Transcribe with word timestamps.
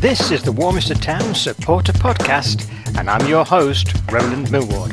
This 0.00 0.30
is 0.30 0.42
the 0.42 0.50
Warminster 0.50 0.94
Town 0.94 1.34
Supporter 1.34 1.92
Podcast, 1.92 2.66
and 2.96 3.10
I'm 3.10 3.28
your 3.28 3.44
host, 3.44 3.92
Roland 4.10 4.50
Millward. 4.50 4.92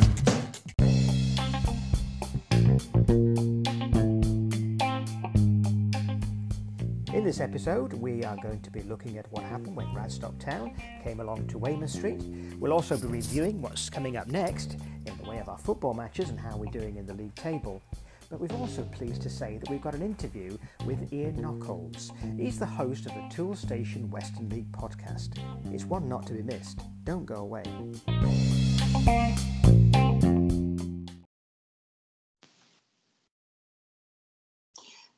In 7.14 7.24
this 7.24 7.40
episode, 7.40 7.94
we 7.94 8.26
are 8.26 8.36
going 8.44 8.60
to 8.60 8.70
be 8.70 8.82
looking 8.82 9.18
at 9.18 9.32
what 9.32 9.44
happened 9.44 9.78
when 9.78 9.88
Radstock 9.96 10.38
Town 10.40 10.74
came 11.06 11.22
along 11.22 11.48
to 11.48 11.58
Weymouth 11.58 11.92
Street. 11.92 12.22
We'll 12.60 12.74
also 12.74 12.98
be 12.98 13.08
reviewing 13.08 13.62
what's 13.62 13.90
coming 13.90 14.18
up 14.18 14.28
next 14.28 14.76
in 15.06 15.18
the 15.18 15.30
way 15.30 15.38
of 15.38 15.48
our 15.48 15.58
football 15.58 15.94
matches 15.94 16.30
and 16.30 16.38
how 16.38 16.58
we're 16.58 16.66
doing 16.66 16.98
in 16.98 17.06
the 17.06 17.14
league 17.14 17.36
table. 17.36 17.82
But 18.30 18.42
we're 18.42 18.58
also 18.58 18.84
pleased 18.84 19.22
to 19.22 19.30
say 19.30 19.58
that 19.58 19.70
we've 19.70 19.82
got 19.82 19.96
an 19.96 20.02
interview 20.02 20.58
with 20.86 21.14
Ian 21.14 21.38
Nockolds. 21.38 22.12
He's 22.38 22.60
the 22.60 22.66
host 22.66 23.06
of 23.06 23.14
the 23.14 23.22
Toolstation 23.34 24.10
Western 24.10 24.50
League 24.50 24.72
podcast. 24.74 25.38
It's 25.74 25.86
one 25.86 26.10
not 26.10 26.26
to 26.28 26.34
be 26.34 26.42
missed. 26.42 26.82
Don't 27.06 27.26
go 27.26 27.36
away. 27.36 27.64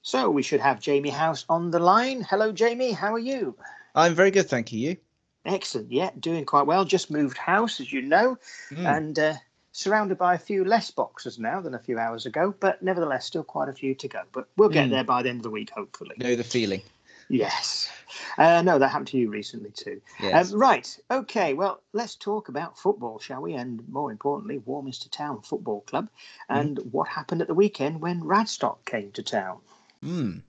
So 0.03 0.29
we 0.29 0.43
should 0.43 0.59
have 0.59 0.79
Jamie 0.79 1.09
House 1.09 1.45
on 1.49 1.71
the 1.71 1.79
line. 1.79 2.21
Hello, 2.21 2.51
Jamie. 2.51 2.91
How 2.91 3.13
are 3.13 3.19
you? 3.19 3.55
I'm 3.95 4.13
very 4.13 4.31
good, 4.31 4.47
thank 4.47 4.71
you. 4.71 4.79
You? 4.79 4.97
Excellent. 5.45 5.91
Yeah, 5.91 6.11
doing 6.19 6.45
quite 6.45 6.67
well. 6.67 6.85
Just 6.85 7.09
moved 7.09 7.37
house, 7.37 7.79
as 7.79 7.91
you 7.91 8.01
know, 8.01 8.37
mm. 8.71 8.85
and 8.85 9.17
uh, 9.17 9.33
surrounded 9.79 10.17
by 10.17 10.35
a 10.35 10.37
few 10.37 10.65
less 10.65 10.91
boxes 10.91 11.39
now 11.39 11.61
than 11.61 11.73
a 11.73 11.79
few 11.79 11.97
hours 11.97 12.25
ago, 12.25 12.53
but 12.59 12.83
nevertheless, 12.83 13.25
still 13.25 13.43
quite 13.43 13.69
a 13.69 13.73
few 13.73 13.95
to 13.95 14.07
go. 14.09 14.21
But 14.33 14.47
we'll 14.57 14.69
get 14.69 14.87
mm. 14.87 14.91
there 14.91 15.05
by 15.05 15.23
the 15.23 15.29
end 15.29 15.39
of 15.39 15.43
the 15.43 15.49
week, 15.49 15.69
hopefully. 15.69 16.15
Know 16.17 16.35
the 16.35 16.43
feeling. 16.43 16.81
Yes. 17.29 17.89
Uh, 18.37 18.61
no, 18.61 18.77
that 18.79 18.89
happened 18.89 19.07
to 19.09 19.17
you 19.17 19.29
recently 19.29 19.69
too. 19.69 20.01
Yes. 20.19 20.51
Um, 20.51 20.59
right. 20.59 20.99
Okay. 21.11 21.53
Well, 21.53 21.81
let's 21.93 22.15
talk 22.15 22.49
about 22.49 22.77
football, 22.77 23.19
shall 23.19 23.41
we? 23.41 23.53
And 23.53 23.87
more 23.87 24.11
importantly, 24.11 24.57
Warminster 24.65 25.09
Town 25.09 25.41
Football 25.41 25.81
Club 25.81 26.09
and 26.49 26.77
mm. 26.77 26.91
what 26.91 27.07
happened 27.07 27.41
at 27.41 27.47
the 27.47 27.53
weekend 27.53 28.01
when 28.01 28.21
Radstock 28.21 28.83
came 28.85 29.11
to 29.11 29.23
town. 29.23 29.59
Mm. 30.03 30.41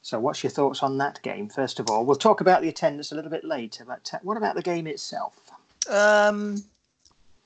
So, 0.00 0.18
what's 0.18 0.42
your 0.42 0.50
thoughts 0.50 0.82
on 0.82 0.98
that 0.98 1.20
game? 1.22 1.48
First 1.48 1.80
of 1.80 1.90
all, 1.90 2.06
we'll 2.06 2.16
talk 2.16 2.40
about 2.40 2.62
the 2.62 2.68
attendance 2.68 3.12
a 3.12 3.14
little 3.14 3.30
bit 3.30 3.44
later. 3.44 3.84
But 3.84 4.10
what 4.22 4.36
about 4.36 4.54
the 4.54 4.62
game 4.62 4.86
itself? 4.86 5.34
Um, 5.90 6.62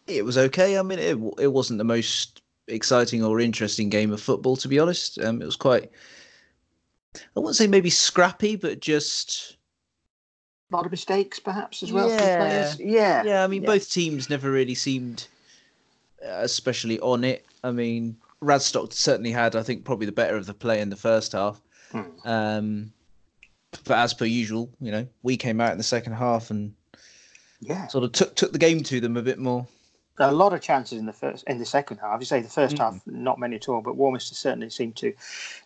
it 0.07 0.25
was 0.25 0.39
okay. 0.39 0.79
I 0.79 0.83
mean, 0.83 0.99
it 0.99 1.19
it 1.39 1.53
wasn't 1.53 1.79
the 1.79 1.85
most 1.85 2.43
exciting 2.69 3.25
or 3.25 3.41
interesting 3.41 3.89
game 3.89 4.13
of 4.13 4.21
football, 4.21 4.57
to 4.57 4.69
be 4.69 4.79
honest. 4.79 5.19
Um, 5.21 5.41
it 5.43 5.47
was 5.47 5.57
quite. 5.57 5.91
I 7.15 7.41
wouldn't 7.41 7.57
say 7.57 7.67
maybe 7.67 7.91
scrappy, 7.91 8.57
but 8.57 8.81
just 8.81 9.57
a 10.71 10.77
lot 10.77 10.85
of 10.85 10.91
mistakes, 10.91 11.39
perhaps 11.39 11.83
as 11.83 11.93
well. 11.93 12.11
Yeah, 12.11 12.75
yeah, 12.79 13.23
yeah. 13.25 13.45
I 13.45 13.47
mean, 13.47 13.63
yeah. 13.63 13.67
both 13.67 13.91
teams 13.91 14.29
never 14.29 14.51
really 14.51 14.75
seemed 14.75 15.27
uh, 16.25 16.41
especially 16.43 17.01
on 17.01 17.25
it. 17.25 17.45
I 17.65 17.71
mean, 17.73 18.17
Radstock 18.43 18.93
certainly 18.93 19.33
had, 19.33 19.57
I 19.57 19.63
think, 19.63 19.85
probably 19.85 20.07
the 20.07 20.13
better 20.13 20.37
of 20.37 20.47
the 20.47 20.55
play 20.55 20.81
in 20.81 20.91
the 20.91 20.97
first 20.97 21.33
half. 21.33 21.61
Hmm. 21.93 22.03
Um, 22.25 22.93
but 23.85 23.99
as 23.99 24.15
per 24.15 24.25
usual, 24.25 24.71
you 24.81 24.91
know, 24.91 25.07
we 25.23 25.37
came 25.37 25.61
out 25.61 25.73
in 25.73 25.79
the 25.79 25.85
second 25.85 26.15
half 26.15 26.51
and 26.51 26.75
yeah, 27.61 27.87
sort 27.89 28.05
of 28.05 28.13
took 28.13 28.35
took 28.35 28.53
the 28.53 28.59
game 28.59 28.83
to 28.85 29.01
them 29.01 29.17
a 29.17 29.23
bit 29.23 29.39
more 29.39 29.67
a 30.19 30.33
lot 30.33 30.53
of 30.53 30.61
chances 30.61 30.99
in 30.99 31.07
the 31.07 31.13
first 31.13 31.45
in 31.47 31.59
the 31.59 31.67
second 31.67 31.99
half. 31.99 32.21
You 32.21 32.27
say 32.27 32.41
the 32.41 32.49
first 32.49 32.77
mm. 32.77 32.79
half, 32.79 33.01
not 33.07 33.39
many 33.39 33.57
at 33.57 33.69
all, 33.69 33.81
but 33.81 33.97
Warminster 33.97 34.35
certainly 34.35 34.71
seemed 34.71 34.97
to 34.97 35.13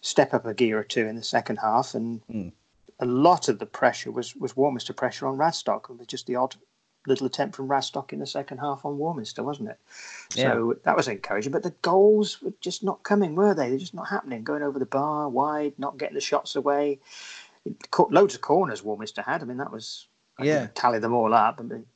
step 0.01 0.35
up 0.35 0.47
a 0.47 0.55
gear 0.55 0.79
or 0.79 0.85
two 0.85 1.07
in 1.07 1.17
the 1.17 1.23
second 1.23 1.57
half, 1.57 1.95
and 1.95 2.21
mm. 2.27 2.53
a 2.99 3.07
lot 3.07 3.49
of 3.49 3.59
the 3.59 3.67
pressure 3.67 4.11
was 4.11 4.35
was 4.37 4.57
Warminster 4.57 4.93
pressure 4.93 5.27
on 5.27 5.37
Radstock, 5.37 5.89
and 5.89 5.99
with 5.99 6.09
just 6.09 6.27
the 6.27 6.37
odd 6.37 6.57
little 7.07 7.27
attempt 7.27 7.57
from 7.57 7.69
Radstock 7.69 8.13
in 8.13 8.19
the 8.19 8.27
second 8.27 8.59
half 8.59 8.85
on 8.85 8.99
Warminster, 8.99 9.43
wasn't 9.43 9.71
it? 9.71 9.79
Yeah. 10.35 10.53
So 10.53 10.75
that 10.85 10.97
was 10.97 11.09
encouraging. 11.09 11.53
But 11.53 11.63
the 11.63 11.75
goals 11.83 12.43
were 12.43 12.53
just 12.61 12.85
not 12.85 13.03
coming, 13.03 13.35
were 13.35 13.55
they? 13.55 13.71
They're 13.71 13.79
just 13.79 13.95
not 13.95 14.09
happening. 14.09 14.45
Going 14.45 14.63
over 14.63 14.79
the 14.79 14.87
bar, 14.87 15.29
wide, 15.29 15.73
not 15.79 15.99
getting 15.99 16.15
the 16.15 16.21
shots 16.21 16.57
away. 16.57 17.01
Loads 18.11 18.35
of 18.35 18.41
corners 18.41 18.83
Warminster 18.83 19.23
had. 19.23 19.43
I 19.43 19.45
mean, 19.45 19.59
that 19.59 19.73
was 19.73 20.09
I 20.39 20.45
yeah. 20.45 20.69
Tally 20.75 20.99
them 20.99 21.13
all 21.13 21.35
up. 21.35 21.57
I 21.61 21.63
mean, 21.63 21.87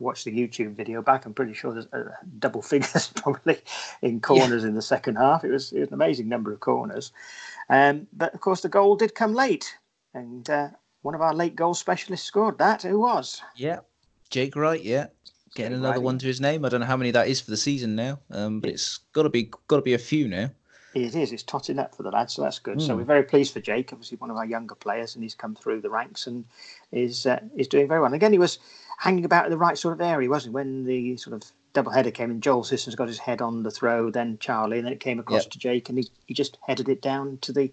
watch 0.00 0.24
the 0.24 0.32
YouTube 0.32 0.74
video 0.74 1.02
back, 1.02 1.26
I'm 1.26 1.34
pretty 1.34 1.54
sure 1.54 1.72
there's 1.72 1.86
uh, 1.92 2.10
double 2.38 2.62
figures 2.72 3.08
probably 3.08 3.58
in 4.02 4.20
corners 4.20 4.62
yeah. 4.62 4.68
in 4.68 4.74
the 4.74 4.82
second 4.82 5.16
half. 5.16 5.44
It 5.44 5.50
was, 5.50 5.72
it 5.72 5.80
was 5.80 5.88
an 5.88 5.94
amazing 5.94 6.28
number 6.28 6.52
of 6.52 6.60
corners. 6.60 7.12
Um, 7.68 8.06
but 8.12 8.34
of 8.34 8.40
course, 8.40 8.62
the 8.62 8.68
goal 8.68 8.96
did 8.96 9.14
come 9.14 9.34
late, 9.34 9.76
and 10.12 10.48
uh, 10.50 10.68
one 11.02 11.14
of 11.14 11.20
our 11.20 11.34
late 11.34 11.54
goal 11.54 11.74
specialists 11.74 12.26
scored 12.26 12.58
that. 12.58 12.82
Who 12.82 13.00
was? 13.00 13.40
Yeah, 13.54 13.80
Jake 14.28 14.56
Wright. 14.56 14.82
Yeah, 14.82 15.06
getting 15.54 15.72
Jake 15.72 15.78
another 15.78 15.94
Wright. 15.94 16.02
one 16.02 16.18
to 16.18 16.26
his 16.26 16.40
name. 16.40 16.64
I 16.64 16.68
don't 16.68 16.80
know 16.80 16.86
how 16.86 16.96
many 16.96 17.12
that 17.12 17.28
is 17.28 17.40
for 17.40 17.50
the 17.50 17.56
season 17.56 17.94
now, 17.94 18.18
um, 18.32 18.60
but 18.60 18.70
it's 18.70 18.98
got 19.12 19.22
to 19.22 19.30
be 19.30 19.52
got 19.68 19.76
to 19.76 19.82
be 19.82 19.94
a 19.94 19.98
few 19.98 20.26
now. 20.26 20.50
It 20.94 21.14
is. 21.14 21.32
It's 21.32 21.42
totting 21.42 21.78
up 21.78 21.94
for 21.94 22.02
the 22.02 22.10
lad, 22.10 22.30
so 22.30 22.42
that's 22.42 22.58
good. 22.58 22.78
Mm. 22.78 22.86
So 22.86 22.92
hmm. 22.92 22.98
we're 22.98 23.04
very 23.04 23.22
pleased 23.22 23.52
for 23.52 23.60
Jake. 23.60 23.92
Obviously, 23.92 24.18
one 24.18 24.30
of 24.30 24.36
our 24.36 24.46
younger 24.46 24.74
players, 24.74 25.14
and 25.14 25.22
he's 25.22 25.34
come 25.34 25.54
through 25.54 25.80
the 25.82 25.90
ranks 25.90 26.26
and 26.26 26.44
is 26.90 27.26
uh, 27.26 27.40
is 27.56 27.68
doing 27.68 27.86
very 27.86 28.00
well. 28.00 28.06
And 28.06 28.14
again, 28.14 28.32
he 28.32 28.38
was 28.38 28.58
hanging 28.98 29.24
about 29.24 29.44
in 29.44 29.50
the 29.50 29.58
right 29.58 29.78
sort 29.78 29.94
of 29.94 30.00
area, 30.00 30.28
wasn't 30.28 30.52
he? 30.52 30.54
When 30.54 30.84
the 30.84 31.16
sort 31.16 31.34
of 31.34 31.50
double 31.72 31.92
header 31.92 32.10
came 32.10 32.30
in, 32.30 32.40
Joel 32.40 32.64
Sissons 32.64 32.96
got 32.96 33.08
his 33.08 33.18
head 33.18 33.40
on 33.40 33.62
the 33.62 33.70
throw, 33.70 34.10
then 34.10 34.38
Charlie, 34.40 34.78
and 34.78 34.86
then 34.86 34.92
it 34.92 35.00
came 35.00 35.20
across 35.20 35.44
yep. 35.44 35.52
to 35.52 35.58
Jake, 35.58 35.88
and 35.88 35.98
he, 35.98 36.08
he 36.26 36.34
just 36.34 36.58
headed 36.66 36.88
it 36.88 37.00
down 37.00 37.38
to 37.42 37.52
the 37.52 37.72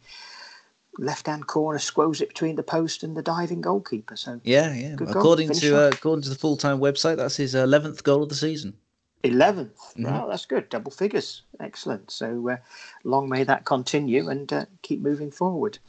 left 0.99 1.27
hand 1.27 1.47
corner, 1.47 1.79
squoze 1.79 2.21
it 2.21 2.29
between 2.29 2.55
the 2.55 2.63
post 2.63 3.03
and 3.03 3.15
the 3.15 3.21
diving 3.23 3.61
goalkeeper. 3.61 4.15
So 4.15 4.39
yeah, 4.43 4.73
yeah. 4.73 4.95
According 4.99 5.53
to 5.53 5.85
uh, 5.85 5.89
according 5.89 6.23
to 6.23 6.29
the 6.29 6.35
full 6.35 6.57
time 6.57 6.79
website, 6.79 7.17
that's 7.17 7.37
his 7.37 7.55
eleventh 7.55 8.03
goal 8.03 8.23
of 8.23 8.29
the 8.29 8.35
season. 8.35 8.75
11th. 9.23 9.69
Mm-hmm. 9.69 10.03
Well, 10.03 10.27
that's 10.27 10.45
good. 10.45 10.69
Double 10.69 10.91
figures. 10.91 11.43
Excellent. 11.59 12.11
So 12.11 12.49
uh, 12.49 12.57
long 13.03 13.29
may 13.29 13.43
that 13.43 13.65
continue 13.65 14.29
and 14.29 14.51
uh, 14.51 14.65
keep 14.81 15.01
moving 15.01 15.31
forward. 15.31 15.79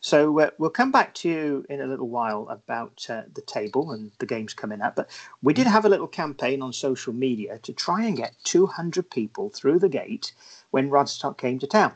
So 0.00 0.40
uh, 0.40 0.50
we'll 0.58 0.70
come 0.70 0.90
back 0.90 1.14
to 1.16 1.28
you 1.28 1.66
in 1.70 1.80
a 1.80 1.86
little 1.86 2.08
while 2.08 2.48
about 2.48 3.06
uh, 3.08 3.22
the 3.32 3.40
table 3.42 3.92
and 3.92 4.10
the 4.18 4.26
games 4.26 4.52
coming 4.52 4.80
up. 4.80 4.96
But 4.96 5.10
we 5.42 5.54
did 5.54 5.68
have 5.68 5.84
a 5.84 5.88
little 5.88 6.08
campaign 6.08 6.60
on 6.60 6.72
social 6.72 7.12
media 7.12 7.58
to 7.60 7.72
try 7.72 8.04
and 8.04 8.16
get 8.16 8.34
200 8.42 9.08
people 9.10 9.50
through 9.50 9.78
the 9.78 9.88
gate 9.88 10.32
when 10.72 10.90
Radstock 10.90 11.38
came 11.38 11.60
to 11.60 11.68
town. 11.68 11.92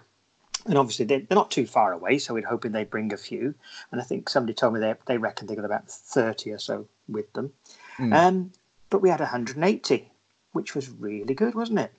And 0.67 0.79
obviously 0.79 1.05
they're, 1.05 1.21
they're 1.21 1.37
not 1.37 1.51
too 1.51 1.67
far 1.67 1.93
away, 1.93 2.19
so 2.19 2.35
we're 2.35 2.47
hoping 2.47 2.73
they 2.73 2.85
bring 2.85 3.13
a 3.13 3.17
few. 3.17 3.55
And 3.91 4.01
I 4.01 4.05
think 4.05 4.29
somebody 4.29 4.55
told 4.55 4.75
me 4.75 4.81
they 4.81 4.95
they 5.07 5.19
reckon 5.19 5.47
they 5.47 5.55
got 5.55 5.65
about 5.65 5.89
30 5.89 6.53
or 6.53 6.59
so 6.59 6.87
with 7.09 7.33
them. 7.33 7.53
Mm. 7.99 8.15
Um, 8.15 8.53
but 8.91 9.03
we 9.03 9.11
had 9.11 9.21
180, 9.21 10.11
which 10.57 10.75
was 10.75 10.91
really 10.91 11.35
good, 11.35 11.55
wasn't 11.55 11.79
it? 11.79 11.93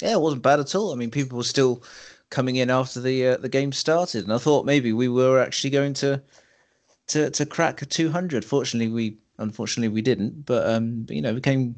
Yeah, 0.00 0.12
it 0.12 0.20
wasn't 0.20 0.42
bad 0.42 0.60
at 0.60 0.74
all. 0.74 0.92
I 0.92 0.96
mean, 0.96 1.10
people 1.10 1.36
were 1.36 1.44
still 1.44 1.82
coming 2.30 2.56
in 2.56 2.70
after 2.70 3.00
the 3.00 3.26
uh, 3.26 3.36
the 3.36 3.48
game 3.48 3.72
started, 3.72 4.24
and 4.24 4.32
I 4.32 4.38
thought 4.38 4.64
maybe 4.64 4.92
we 4.92 5.08
were 5.08 5.40
actually 5.40 5.70
going 5.70 5.94
to 5.94 6.22
to 7.08 7.30
to 7.30 7.44
crack 7.44 7.86
200. 7.86 8.44
Fortunately, 8.44 8.92
we 8.92 9.18
unfortunately 9.38 9.88
we 9.88 10.00
didn't, 10.00 10.46
but 10.46 10.68
um, 10.68 11.02
but, 11.02 11.16
you 11.16 11.22
know, 11.22 11.34
we 11.34 11.40
came 11.40 11.74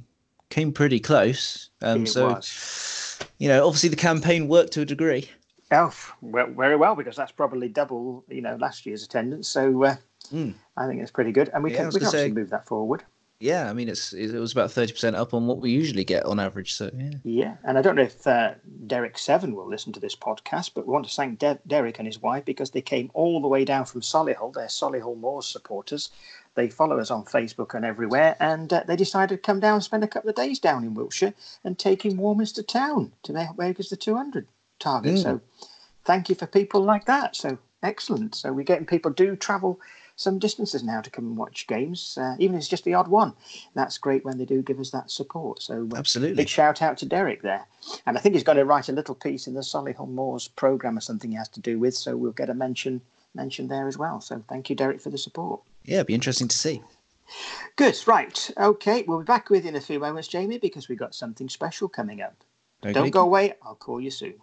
came 0.50 0.72
pretty 0.72 1.00
close. 1.00 1.70
Um, 1.82 2.06
so 2.06 2.34
was. 2.34 3.18
you 3.38 3.48
know, 3.48 3.66
obviously 3.66 3.88
the 3.88 3.97
campaign 3.97 4.47
worked 4.47 4.72
to 4.74 4.82
a 4.82 4.86
degree. 4.86 5.28
Oh, 5.72 5.92
well, 6.20 6.47
very 6.47 6.76
well 6.76 6.94
because 6.94 7.16
that's 7.16 7.32
probably 7.32 7.68
double 7.68 8.24
you 8.28 8.42
know 8.42 8.56
last 8.60 8.86
year's 8.86 9.03
attendance. 9.03 9.48
So 9.48 9.84
uh, 9.84 9.97
mm. 10.32 10.54
I 10.76 10.86
think 10.86 11.00
it's 11.00 11.10
pretty 11.10 11.32
good, 11.32 11.50
and 11.53 11.64
we 11.64 11.72
yeah, 11.72 11.78
can 11.78 11.88
we 11.91 12.00
can 12.00 12.10
say, 12.10 12.30
move 12.30 12.50
that 12.50 12.66
forward 12.66 13.03
yeah, 13.41 13.69
I 13.69 13.72
mean 13.72 13.88
it's 13.88 14.12
it 14.12 14.32
was 14.38 14.52
about 14.52 14.70
thirty 14.70 14.92
percent 14.92 15.16
up 15.16 15.34
on 15.34 15.47
what 15.47 15.58
we 15.58 15.70
usually 15.70 16.04
get 16.04 16.24
on 16.24 16.38
average. 16.38 16.74
So 16.74 16.91
yeah, 16.97 17.10
yeah, 17.24 17.56
and 17.64 17.76
I 17.76 17.82
don't 17.82 17.97
know 17.97 18.02
if 18.02 18.26
uh, 18.26 18.54
Derek 18.86 19.19
Seven 19.19 19.56
will 19.56 19.69
listen 19.69 19.92
to 19.94 20.00
this 20.00 20.14
podcast, 20.14 20.70
but 20.74 20.86
we 20.86 20.92
want 20.92 21.08
to 21.08 21.14
thank 21.14 21.41
De- 21.41 21.58
Derek 21.66 21.98
and 21.98 22.06
his 22.06 22.22
wife 22.22 22.44
because 22.44 22.70
they 22.70 22.82
came 22.82 23.10
all 23.14 23.41
the 23.41 23.48
way 23.48 23.64
down 23.64 23.84
from 23.84 24.00
Solihull. 24.00 24.54
They're 24.54 24.66
Solihull 24.66 25.19
Moors 25.19 25.47
supporters. 25.47 26.10
They 26.54 26.71
follow 26.71 26.98
us 26.98 27.10
on 27.10 27.27
Facebook 27.27 27.74
and 27.74 27.84
everywhere, 27.84 28.36
and 28.41 28.72
uh, 28.72 28.84
they 28.86 28.97
decided 28.97 29.36
to 29.36 29.42
come 29.42 29.60
down 29.60 29.74
and 29.74 29.84
spend 29.84 30.04
a 30.04 30.09
couple 30.09 30.30
of 30.30 30.36
days 30.36 30.59
down 30.59 30.84
in 30.84 30.94
Wiltshire 30.94 31.34
and 31.65 31.78
take 31.78 31.97
taking 31.97 32.18
Warminster 32.18 32.62
town 32.62 33.12
to 33.22 33.32
make 33.56 33.80
us 33.80 33.89
the 33.89 33.97
two 33.97 34.16
hundred 34.16 34.47
target. 34.78 35.15
Mm. 35.15 35.22
So 35.22 35.41
thank 36.04 36.28
you 36.28 36.34
for 36.34 36.47
people 36.47 36.82
like 36.82 37.06
that. 37.06 37.34
So 37.34 37.59
excellent. 37.82 38.34
So 38.34 38.53
we're 38.53 38.65
getting 38.65 38.86
people 38.86 39.10
do 39.10 39.34
travel 39.36 39.80
some 40.16 40.39
distances 40.39 40.83
now 40.83 41.01
to 41.01 41.10
come 41.10 41.27
and 41.27 41.36
watch 41.36 41.66
games, 41.66 42.18
uh, 42.21 42.34
even 42.39 42.57
if 42.57 42.60
it's 42.60 42.68
just 42.68 42.84
the 42.84 42.95
odd 42.95 43.09
one. 43.09 43.34
That's 43.74 43.98
great 43.98 44.24
when 44.24 44.39
they 44.39 44.47
do 44.47 44.63
give 44.63 44.80
us 44.80 44.91
that 44.91 45.10
support. 45.10 45.63
So 45.63 45.89
uh, 45.92 45.98
absolutely, 45.98 46.36
big 46.36 46.48
shout 46.48 46.83
out 46.83 46.97
to 46.98 47.07
Derek 47.07 47.42
there. 47.42 47.66
And 48.07 48.16
I 48.16 48.21
think 48.21 48.34
he's 48.34 48.42
going 48.42 48.59
to 48.59 48.65
write 48.65 48.89
a 48.89 48.92
little 48.92 49.15
piece 49.15 49.47
in 49.47 49.54
the 49.54 49.60
Solihull 49.60 50.09
Moors 50.09 50.48
program 50.48 50.97
or 50.97 51.03
something 51.03 51.30
he 51.30 51.36
has 51.36 51.51
to 51.51 51.60
do 51.60 51.78
with. 51.78 51.95
So 51.95 52.16
we'll 52.16 52.33
get 52.33 52.51
a 52.51 52.54
mention 52.54 53.01
mentioned 53.34 53.71
there 53.71 53.86
as 53.86 53.98
well. 53.98 54.21
So 54.21 54.42
thank 54.48 54.71
you, 54.71 54.77
Derek, 54.77 55.01
for 55.01 55.10
the 55.10 55.18
support. 55.18 55.60
Yeah, 55.84 55.97
it'd 55.97 56.07
be 56.07 56.15
interesting 56.15 56.48
to 56.48 56.57
see. 56.57 56.83
Good. 57.77 57.97
Right. 58.07 58.51
Okay. 58.57 59.03
We'll 59.03 59.18
be 59.18 59.24
back 59.24 59.51
with 59.51 59.65
you 59.65 59.68
in 59.68 59.77
a 59.77 59.80
few 59.80 60.01
moments, 60.01 60.28
Jamie, 60.28 60.59
because 60.59 60.89
we've 60.89 60.98
got 60.98 61.15
something 61.15 61.48
special 61.48 61.89
coming 61.89 62.22
up. 62.22 62.34
Don't, 62.80 62.92
Don't 62.92 63.10
go 63.10 63.22
away. 63.22 63.54
I'll 63.63 63.74
call 63.74 64.01
you 64.01 64.10
soon. 64.10 64.34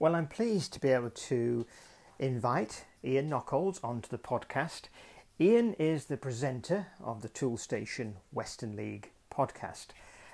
Well, 0.00 0.16
I'm 0.16 0.28
pleased 0.28 0.72
to 0.72 0.80
be 0.80 0.88
able 0.88 1.10
to 1.10 1.66
invite 2.18 2.86
Ian 3.04 3.28
Nockolds 3.28 3.84
onto 3.84 4.08
the 4.08 4.16
podcast. 4.16 4.84
Ian 5.38 5.74
is 5.74 6.06
the 6.06 6.16
presenter 6.16 6.86
of 7.04 7.20
the 7.20 7.28
Toolstation 7.28 8.14
Western 8.32 8.76
League 8.76 9.10
podcast, 9.30 9.88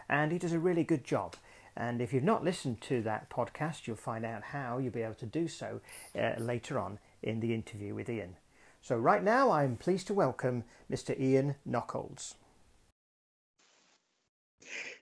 and 0.08 0.30
he 0.30 0.38
does 0.38 0.52
a 0.52 0.60
really 0.60 0.84
good 0.84 1.02
job. 1.02 1.34
And 1.76 2.00
if 2.00 2.12
you've 2.12 2.22
not 2.22 2.44
listened 2.44 2.80
to 2.82 3.02
that 3.02 3.28
podcast, 3.28 3.88
you'll 3.88 3.96
find 3.96 4.24
out 4.24 4.44
how 4.44 4.78
you'll 4.78 4.92
be 4.92 5.02
able 5.02 5.14
to 5.14 5.26
do 5.26 5.48
so 5.48 5.80
uh, 6.16 6.34
later 6.38 6.78
on 6.78 7.00
in 7.20 7.40
the 7.40 7.52
interview 7.52 7.92
with 7.92 8.08
Ian. 8.08 8.36
So, 8.80 8.96
right 8.96 9.24
now, 9.24 9.50
I'm 9.50 9.76
pleased 9.76 10.06
to 10.06 10.14
welcome 10.14 10.62
Mr. 10.88 11.18
Ian 11.18 11.56
Nockolds. 11.68 12.34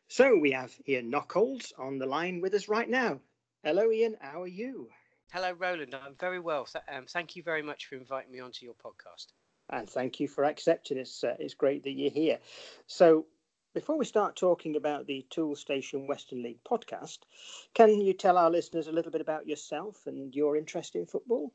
So, 0.09 0.39
we 0.39 0.53
have 0.53 0.73
Ian 0.89 1.13
Nockolds 1.13 1.79
on 1.79 1.99
the 1.99 2.07
line 2.07 2.41
with 2.41 2.55
us 2.55 2.67
right 2.67 2.89
now. 2.89 3.21
Hello, 3.65 3.91
Ian. 3.91 4.15
How 4.21 4.43
are 4.43 4.47
you? 4.47 4.91
Hello, 5.33 5.53
Roland. 5.53 5.95
I'm 5.95 6.15
very 6.21 6.39
well. 6.39 6.69
Um, 6.87 7.07
thank 7.09 7.35
you 7.35 7.43
very 7.43 7.63
much 7.63 7.87
for 7.87 7.95
inviting 7.95 8.31
me 8.31 8.41
onto 8.41 8.67
your 8.67 8.75
podcast. 8.75 9.29
And 9.71 9.89
thank 9.89 10.21
you 10.21 10.29
for 10.29 10.45
accepting. 10.45 10.99
It's, 10.99 11.25
uh, 11.25 11.35
it's 11.39 11.55
great 11.55 11.83
that 11.85 11.93
you're 11.93 12.11
here. 12.11 12.41
So, 12.89 13.25
before 13.73 13.97
we 13.97 14.05
start 14.05 14.37
talking 14.37 14.77
about 14.77 15.07
the 15.07 15.25
Toolstation 15.31 16.07
Western 16.07 16.43
League 16.43 16.63
podcast, 16.63 17.21
can 17.73 18.03
you 18.03 18.13
tell 18.13 18.37
our 18.37 18.51
listeners 18.51 18.87
a 18.87 18.93
little 18.93 19.11
bit 19.11 19.23
about 19.23 19.47
yourself 19.47 20.03
and 20.05 20.35
your 20.35 20.59
interest 20.59 20.95
in 20.95 21.07
football? 21.07 21.51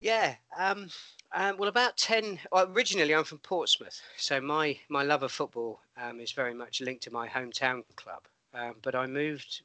Yeah, 0.00 0.36
um, 0.58 0.88
um, 1.34 1.58
well, 1.58 1.68
about 1.68 1.98
ten. 1.98 2.38
Well, 2.50 2.72
originally, 2.74 3.14
I'm 3.14 3.24
from 3.24 3.40
Portsmouth, 3.40 4.00
so 4.16 4.40
my 4.40 4.78
my 4.88 5.02
love 5.02 5.22
of 5.22 5.30
football 5.30 5.82
um, 5.98 6.18
is 6.18 6.32
very 6.32 6.54
much 6.54 6.80
linked 6.80 7.02
to 7.02 7.12
my 7.12 7.28
hometown 7.28 7.82
club. 7.94 8.22
Um, 8.54 8.76
but 8.80 8.94
I 8.94 9.06
moved 9.06 9.60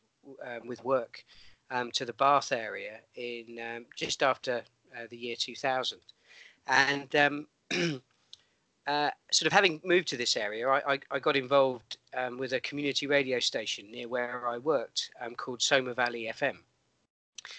um, 0.45 0.67
with 0.67 0.83
work 0.83 1.23
um, 1.71 1.91
to 1.91 2.05
the 2.05 2.13
Bath 2.13 2.51
area 2.51 2.99
in 3.15 3.85
just 3.95 4.23
after 4.23 4.63
uh, 4.95 5.05
the 5.09 5.17
year 5.17 5.35
2000, 5.37 5.99
and 6.67 7.15
uh, 8.87 9.09
sort 9.31 9.47
of 9.47 9.53
having 9.53 9.81
moved 9.83 10.07
to 10.07 10.17
this 10.17 10.37
area, 10.37 10.67
I, 10.67 10.93
I, 10.93 10.99
I 11.11 11.19
got 11.19 11.35
involved 11.35 11.97
um, 12.15 12.37
with 12.37 12.53
a 12.53 12.59
community 12.61 13.05
radio 13.05 13.39
station 13.39 13.91
near 13.91 14.07
where 14.07 14.47
I 14.47 14.57
worked 14.57 15.11
um, 15.21 15.35
called 15.35 15.61
Somer 15.61 15.93
Valley 15.93 16.31
FM. 16.33 16.57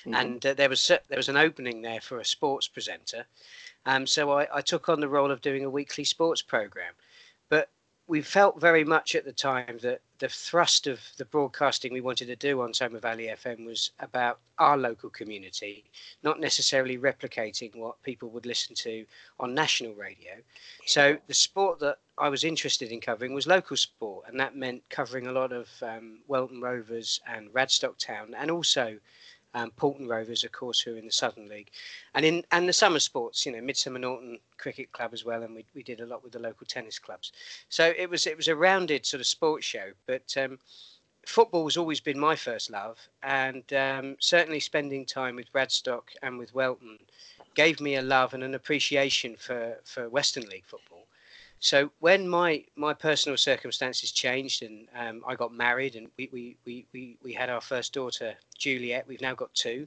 Mm-hmm. 0.01 0.15
And 0.15 0.47
uh, 0.47 0.55
there 0.55 0.69
was 0.69 0.87
there 0.87 1.17
was 1.17 1.29
an 1.29 1.37
opening 1.37 1.83
there 1.83 2.01
for 2.01 2.19
a 2.19 2.25
sports 2.25 2.69
presenter, 2.69 3.25
um, 3.87 4.07
so 4.07 4.31
I, 4.33 4.47
I 4.53 4.61
took 4.61 4.89
on 4.89 5.01
the 5.01 5.09
role 5.09 5.31
of 5.31 5.41
doing 5.41 5.65
a 5.65 5.71
weekly 5.71 6.05
sports 6.05 6.43
program. 6.43 6.93
We 8.09 8.23
felt 8.23 8.59
very 8.59 8.85
much 8.85 9.15
at 9.15 9.27
the 9.27 9.33
time 9.33 9.79
that 9.83 10.01
the 10.19 10.31
thrust 10.31 10.87
of 10.87 10.99
the 11.19 11.27
broadcasting 11.27 11.93
we 11.93 12.01
wanted 12.01 12.27
to 12.29 12.37
do 12.37 12.63
on 12.63 12.73
Somer 12.73 13.01
Valley 13.01 13.27
FM 13.27 13.67
was 13.67 13.91
about 14.01 14.41
our 14.59 14.79
local 14.79 15.11
community, 15.11 15.85
not 16.23 16.41
necessarily 16.41 16.97
replicating 16.97 17.77
what 17.77 18.03
people 18.03 18.31
would 18.31 18.47
listen 18.47 18.75
to 18.77 19.05
on 19.39 19.55
national 19.55 19.93
radio. 19.93 20.33
So 20.87 21.19
the 21.27 21.35
sport 21.35 21.81
that 21.81 21.99
I 22.17 22.31
was 22.31 22.45
interested 22.45 22.91
in 22.91 23.01
covering 23.01 23.35
was 23.35 23.47
local 23.47 23.77
sport, 23.77 24.25
and 24.27 24.41
that 24.41 24.57
meant 24.57 24.89
covering 24.89 25.27
a 25.27 25.33
lot 25.33 25.53
of 25.53 25.69
um, 25.83 26.21
Welton 26.27 26.63
Rovers 26.63 27.21
and 27.27 27.53
Radstock 27.53 27.99
Town, 27.99 28.35
and 28.35 28.51
also 28.51 28.99
um, 29.55 29.71
Paulton 29.77 30.07
Rovers, 30.07 30.45
of 30.45 30.53
course, 30.53 30.81
who 30.81 30.95
are 30.95 30.99
in 30.99 31.07
the 31.07 31.13
Southern 31.13 31.49
League, 31.49 31.71
and 32.15 32.25
in 32.25 32.45
and 32.53 32.69
the 32.69 32.73
summer 32.73 33.01
sports, 33.01 33.45
you 33.47 33.53
know, 33.53 33.59
Midsomer 33.59 34.01
Norton 34.01 34.39
Cricket 34.59 34.93
Club 34.93 35.11
as 35.13 35.25
well, 35.25 35.43
and 35.43 35.55
we, 35.55 35.65
we 35.75 35.83
did 35.83 36.01
a 36.01 36.07
lot 36.07 36.23
with 36.23 36.33
the 36.33 36.39
local 36.39 36.67
tennis 36.67 36.99
clubs. 36.99 37.33
So 37.69 37.93
it 37.97 38.09
was 38.09 38.27
it 38.27 38.37
was 38.37 38.49
a 38.49 38.57
rounded 38.57 39.07
sort 39.07 39.21
of 39.21 39.27
sports 39.27 39.65
show, 39.65 39.91
but 40.07 40.35
um, 40.37 40.59
football 41.27 41.65
has 41.65 41.77
always 41.77 42.01
been 42.01 42.19
my 42.19 42.37
first 42.37 42.71
love, 42.71 42.99
and 43.23 43.73
um, 43.73 44.17
certainly 44.21 44.61
spending 44.61 45.05
time 45.05 45.37
with 45.37 45.53
Radstock 45.53 46.11
and 46.23 46.39
with 46.39 46.55
Welton 46.55 46.99
gave 47.55 47.81
me 47.81 47.97
a 47.97 48.03
love 48.03 48.35
and 48.35 48.45
an 48.45 48.55
appreciation 48.55 49.35
for 49.37 49.79
for 49.85 50.09
Western 50.09 50.45
League 50.45 50.67
football. 50.67 51.08
So 51.61 51.91
when 51.99 52.29
my 52.29 52.65
my 52.77 52.95
personal 52.95 53.37
circumstances 53.37 54.13
changed 54.13 54.63
and 54.63 54.87
um, 54.97 55.23
I 55.27 55.35
got 55.35 55.53
married 55.53 55.97
and 55.97 56.09
we, 56.17 56.29
we, 56.33 56.57
we, 56.65 56.87
we, 56.93 57.17
we 57.23 57.33
had 57.33 57.51
our 57.51 57.61
first 57.61 57.93
daughter 57.93 58.35
Juliet, 58.57 59.07
we've 59.09 59.21
now 59.21 59.35
got 59.35 59.53
2 59.55 59.87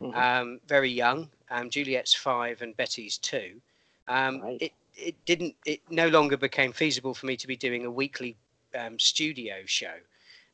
mm-hmm. 0.00 0.18
um, 0.18 0.60
very 0.66 0.90
young. 0.90 1.30
Um, 1.50 1.70
Juliet's 1.70 2.14
five 2.14 2.62
and 2.62 2.76
Betty's 2.76 3.18
two. 3.18 3.60
Um, 4.08 4.40
right. 4.40 4.58
It 4.60 4.72
it 4.96 5.24
didn't 5.24 5.54
it 5.64 5.80
no 5.90 6.08
longer 6.08 6.36
became 6.36 6.72
feasible 6.72 7.14
for 7.14 7.26
me 7.26 7.36
to 7.36 7.46
be 7.46 7.56
doing 7.56 7.84
a 7.84 7.90
weekly 7.90 8.36
um, 8.78 8.98
studio 8.98 9.56
show 9.66 9.94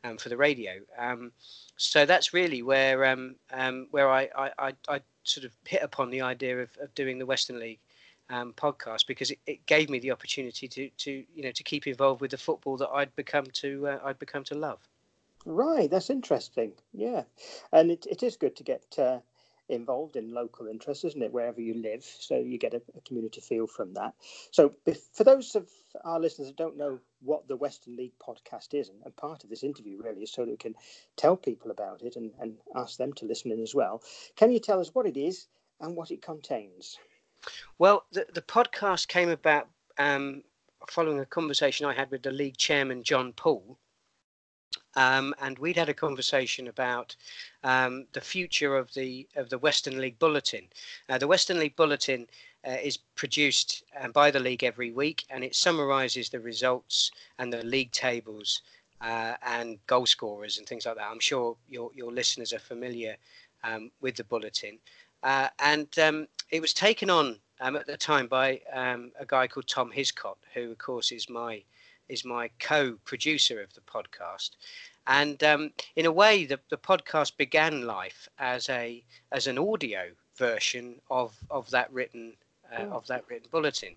um, 0.05 0.17
for 0.17 0.29
the 0.29 0.37
radio. 0.37 0.73
so 1.77 2.05
that's 2.05 2.33
really 2.35 2.63
where 2.63 3.05
where 3.91 4.11
I, 4.11 4.29
I, 4.37 4.51
I, 4.59 4.73
I 4.89 5.01
sort 5.25 5.45
of 5.45 5.53
hit 5.67 5.83
upon 5.83 6.11
the 6.11 6.21
idea 6.21 6.61
of, 6.61 6.71
of 6.81 6.95
doing 6.95 7.19
the 7.19 7.27
Western 7.27 7.59
League 7.59 7.81
um, 8.31 8.53
podcast 8.53 9.07
because 9.07 9.31
it, 9.31 9.39
it, 9.47 9.67
gave 9.67 9.91
me 9.91 9.99
the 9.99 10.13
opportunity 10.13 10.69
to, 10.69 10.89
to 10.99 11.25
you 11.35 11.43
know 11.43 11.51
to 11.51 11.63
keep 11.63 11.87
involved 11.87 12.21
with 12.21 12.31
the 12.31 12.39
football 12.39 12.77
that 12.79 12.89
I'd 12.89 13.15
become 13.17 13.47
to 13.55 13.89
uh, 13.89 13.99
I'd 14.05 14.19
become 14.19 14.45
to 14.45 14.55
love. 14.55 14.79
Right, 15.45 15.91
that's 15.91 16.11
interesting. 16.11 16.73
Yeah, 16.93 17.25
and 17.73 17.91
it, 17.91 18.07
it 18.09 18.23
is 18.23 18.37
good 18.37 18.57
to 18.57 18.63
get 18.63 18.85
uh, 18.99 19.19
involved 19.69 20.17
in 20.17 20.35
local 20.35 20.67
interests, 20.67 21.05
isn't 21.05 21.23
it? 21.23 21.33
Wherever 21.33 21.61
you 21.61 21.75
live, 21.75 22.05
so 22.05 22.37
you 22.37 22.59
get 22.59 22.75
a, 22.75 22.83
a 22.97 23.01
community 23.01 23.41
feel 23.41 23.67
from 23.67 23.95
that. 23.95 24.15
So, 24.51 24.75
for 25.13 25.25
those 25.25 25.55
of 25.55 25.69
our 26.05 26.21
listeners 26.21 26.49
that 26.49 26.57
don't 26.57 26.77
know 26.77 27.01
what 27.23 27.49
the 27.49 27.57
Western 27.57 27.97
League 27.97 28.19
podcast 28.25 28.75
is, 28.75 28.91
and, 28.91 28.99
and 29.05 29.17
part 29.17 29.43
of 29.43 29.51
this 29.51 29.65
interview 29.65 30.01
really 30.03 30.23
is 30.23 30.33
so 30.33 30.45
that 30.45 30.51
we 30.51 30.57
can 30.57 30.75
tell 31.17 31.37
people 31.37 31.71
about 31.71 32.03
it 32.03 32.17
and, 32.17 32.33
and 32.39 32.57
ask 32.77 32.99
them 32.99 33.13
to 33.15 33.27
listen 33.27 33.51
in 33.51 33.61
as 33.61 33.75
well. 33.75 34.03
Can 34.37 34.53
you 34.53 34.61
tell 34.61 34.81
us 34.81 34.95
what 34.95 35.07
it 35.07 35.17
is 35.17 35.47
and 35.81 35.97
what 35.97 36.11
it 36.11 36.23
contains? 36.23 36.99
Well, 37.79 38.05
the, 38.13 38.27
the 38.33 38.43
podcast 38.43 39.09
came 39.09 39.31
about 39.31 39.69
um, 39.99 40.43
following 40.89 41.21
a 41.21 41.27
conversation 41.27 41.87
I 41.87 41.95
had 41.95 42.11
with 42.11 42.23
the 42.23 42.31
league 42.31 42.57
chairman, 42.57 43.03
John 43.03 43.33
Paul. 43.33 43.79
Um, 44.97 45.35
and 45.41 45.59
we'd 45.59 45.77
had 45.77 45.89
a 45.89 45.95
conversation 45.95 46.67
about 46.67 47.15
um, 47.63 48.07
the 48.13 48.21
future 48.21 48.77
of 48.77 48.93
the 48.95 49.29
of 49.37 49.49
the 49.49 49.59
Western 49.59 50.01
League 50.01 50.19
Bulletin. 50.19 50.69
Uh, 51.09 51.19
the 51.19 51.29
Western 51.29 51.61
League 51.61 51.77
Bulletin 51.77 52.27
uh, 52.67 52.77
is 52.83 52.97
produced 53.15 53.85
uh, 54.01 54.09
by 54.09 54.31
the 54.31 54.41
league 54.41 54.65
every 54.65 54.91
week, 54.91 55.25
and 55.31 55.45
it 55.45 55.55
summarises 55.55 56.29
the 56.29 56.41
results 56.41 57.13
and 57.39 57.53
the 57.53 57.63
league 57.63 57.93
tables 57.93 58.63
uh, 59.01 59.35
and 59.43 59.79
goal 59.87 60.07
scorers 60.07 60.59
and 60.59 60.67
things 60.67 60.87
like 60.87 60.97
that. 60.97 61.09
I'm 61.11 61.21
sure 61.21 61.57
your 61.69 61.91
your 61.95 62.13
listeners 62.13 62.53
are 62.53 62.59
familiar 62.59 63.17
um, 63.63 63.91
with 64.01 64.17
the 64.17 64.25
bulletin. 64.25 64.79
Uh, 65.23 65.49
and 65.59 65.99
um, 65.99 66.27
it 66.51 66.61
was 66.61 66.73
taken 66.73 67.11
on 67.11 67.37
um, 67.61 67.77
at 67.77 67.87
the 67.87 67.97
time 67.97 68.27
by 68.27 68.61
um, 68.73 69.13
a 69.19 69.27
guy 69.27 69.47
called 69.47 69.69
Tom 69.69 69.91
Hiscott, 69.91 70.39
who, 70.55 70.73
of 70.73 70.79
course, 70.79 71.13
is 71.13 71.29
my 71.29 71.63
is 72.09 72.25
my 72.25 72.51
co-producer 72.59 73.63
of 73.63 73.73
the 73.75 73.81
podcast. 73.83 74.51
And 75.07 75.43
um, 75.45 75.71
in 75.97 76.07
a 76.07 76.13
way, 76.13 76.45
the, 76.45 76.59
the 76.69 76.77
podcast 76.77 77.37
began 77.37 77.87
life 77.87 78.29
as 78.39 78.69
a 78.69 79.05
as 79.33 79.47
an 79.47 79.59
audio 79.59 80.11
version 80.37 81.01
of 81.11 81.37
of 81.51 81.71
that 81.71 81.93
written 81.93 82.35
uh, 82.73 82.83
oh. 82.83 82.97
of 82.97 83.07
that 83.07 83.25
written 83.29 83.49
bulletin. 83.51 83.97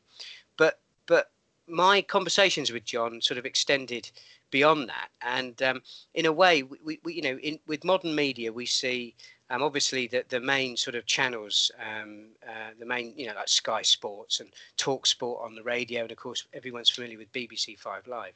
But 0.58 0.80
but 1.08 1.32
my 1.68 2.02
conversations 2.02 2.72
with 2.72 2.86
John 2.86 3.22
sort 3.22 3.38
of 3.38 3.46
extended 3.46 4.12
beyond 4.52 4.90
that, 4.90 5.10
and 5.22 5.62
um, 5.64 5.82
in 6.14 6.26
a 6.26 6.32
way, 6.32 6.64
we, 6.64 7.00
we 7.04 7.14
you 7.14 7.22
know 7.22 7.38
in, 7.40 7.60
with 7.68 7.84
modern 7.84 8.16
media 8.16 8.52
we 8.52 8.66
see 8.66 9.16
um, 9.50 9.62
obviously, 9.62 10.08
the, 10.08 10.24
the 10.30 10.40
main 10.40 10.78
sort 10.78 10.96
of 10.96 11.06
channels, 11.06 11.72
um, 11.80 12.28
uh, 12.48 12.72
the 12.80 12.86
main, 12.86 13.14
you 13.18 13.28
know, 13.28 13.36
like 13.36 13.50
Sky 13.50 13.82
Sports 13.82 14.40
and 14.40 14.50
Talk 14.78 15.06
Sport 15.06 15.44
on 15.44 15.56
the 15.56 15.64
radio, 15.64 16.04
and 16.04 16.12
of 16.12 16.18
course, 16.18 16.46
everyone's 16.54 16.90
familiar 16.90 17.18
with 17.18 17.32
BBC 17.34 17.78
Five 17.78 18.08
Live. 18.08 18.34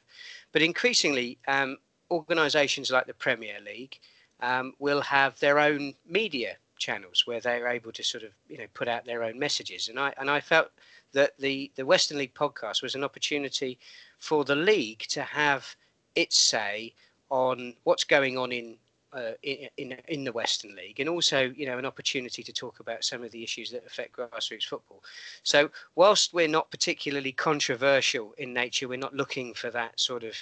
But 0.52 0.62
increasingly, 0.62 1.38
um, 1.48 1.78
organisations 2.10 2.90
like 2.90 3.06
the 3.06 3.14
Premier 3.14 3.58
League 3.64 3.98
um, 4.40 4.74
will 4.78 5.00
have 5.00 5.38
their 5.40 5.58
own 5.58 5.94
media 6.06 6.56
channels 6.78 7.26
where 7.26 7.40
they're 7.40 7.68
able 7.68 7.92
to 7.92 8.04
sort 8.04 8.22
of, 8.22 8.30
you 8.48 8.58
know, 8.58 8.66
put 8.74 8.86
out 8.86 9.04
their 9.04 9.24
own 9.24 9.38
messages. 9.38 9.88
And 9.88 9.98
I 9.98 10.12
and 10.18 10.30
I 10.30 10.40
felt 10.40 10.70
that 11.12 11.32
the 11.38 11.70
the 11.76 11.86
Western 11.86 12.18
League 12.18 12.34
podcast 12.34 12.82
was 12.82 12.94
an 12.94 13.02
opportunity 13.04 13.78
for 14.18 14.44
the 14.44 14.56
league 14.56 15.00
to 15.08 15.22
have 15.22 15.74
its 16.14 16.38
say 16.38 16.92
on 17.30 17.74
what's 17.84 18.04
going 18.04 18.38
on 18.38 18.52
in 18.52 18.76
uh, 19.12 19.32
in, 19.42 19.68
in, 19.76 19.96
in 20.08 20.24
the 20.24 20.32
Western 20.32 20.74
League, 20.74 21.00
and 21.00 21.08
also 21.08 21.52
you 21.56 21.66
know 21.66 21.78
an 21.78 21.86
opportunity 21.86 22.42
to 22.42 22.52
talk 22.52 22.80
about 22.80 23.04
some 23.04 23.22
of 23.22 23.30
the 23.30 23.42
issues 23.42 23.70
that 23.70 23.86
affect 23.86 24.16
grassroots 24.16 24.64
football. 24.64 25.02
So 25.42 25.70
whilst 25.94 26.34
we're 26.34 26.48
not 26.48 26.70
particularly 26.70 27.32
controversial 27.32 28.34
in 28.38 28.52
nature, 28.52 28.88
we're 28.88 28.98
not 28.98 29.14
looking 29.14 29.54
for 29.54 29.70
that 29.70 29.98
sort 29.98 30.24
of 30.24 30.34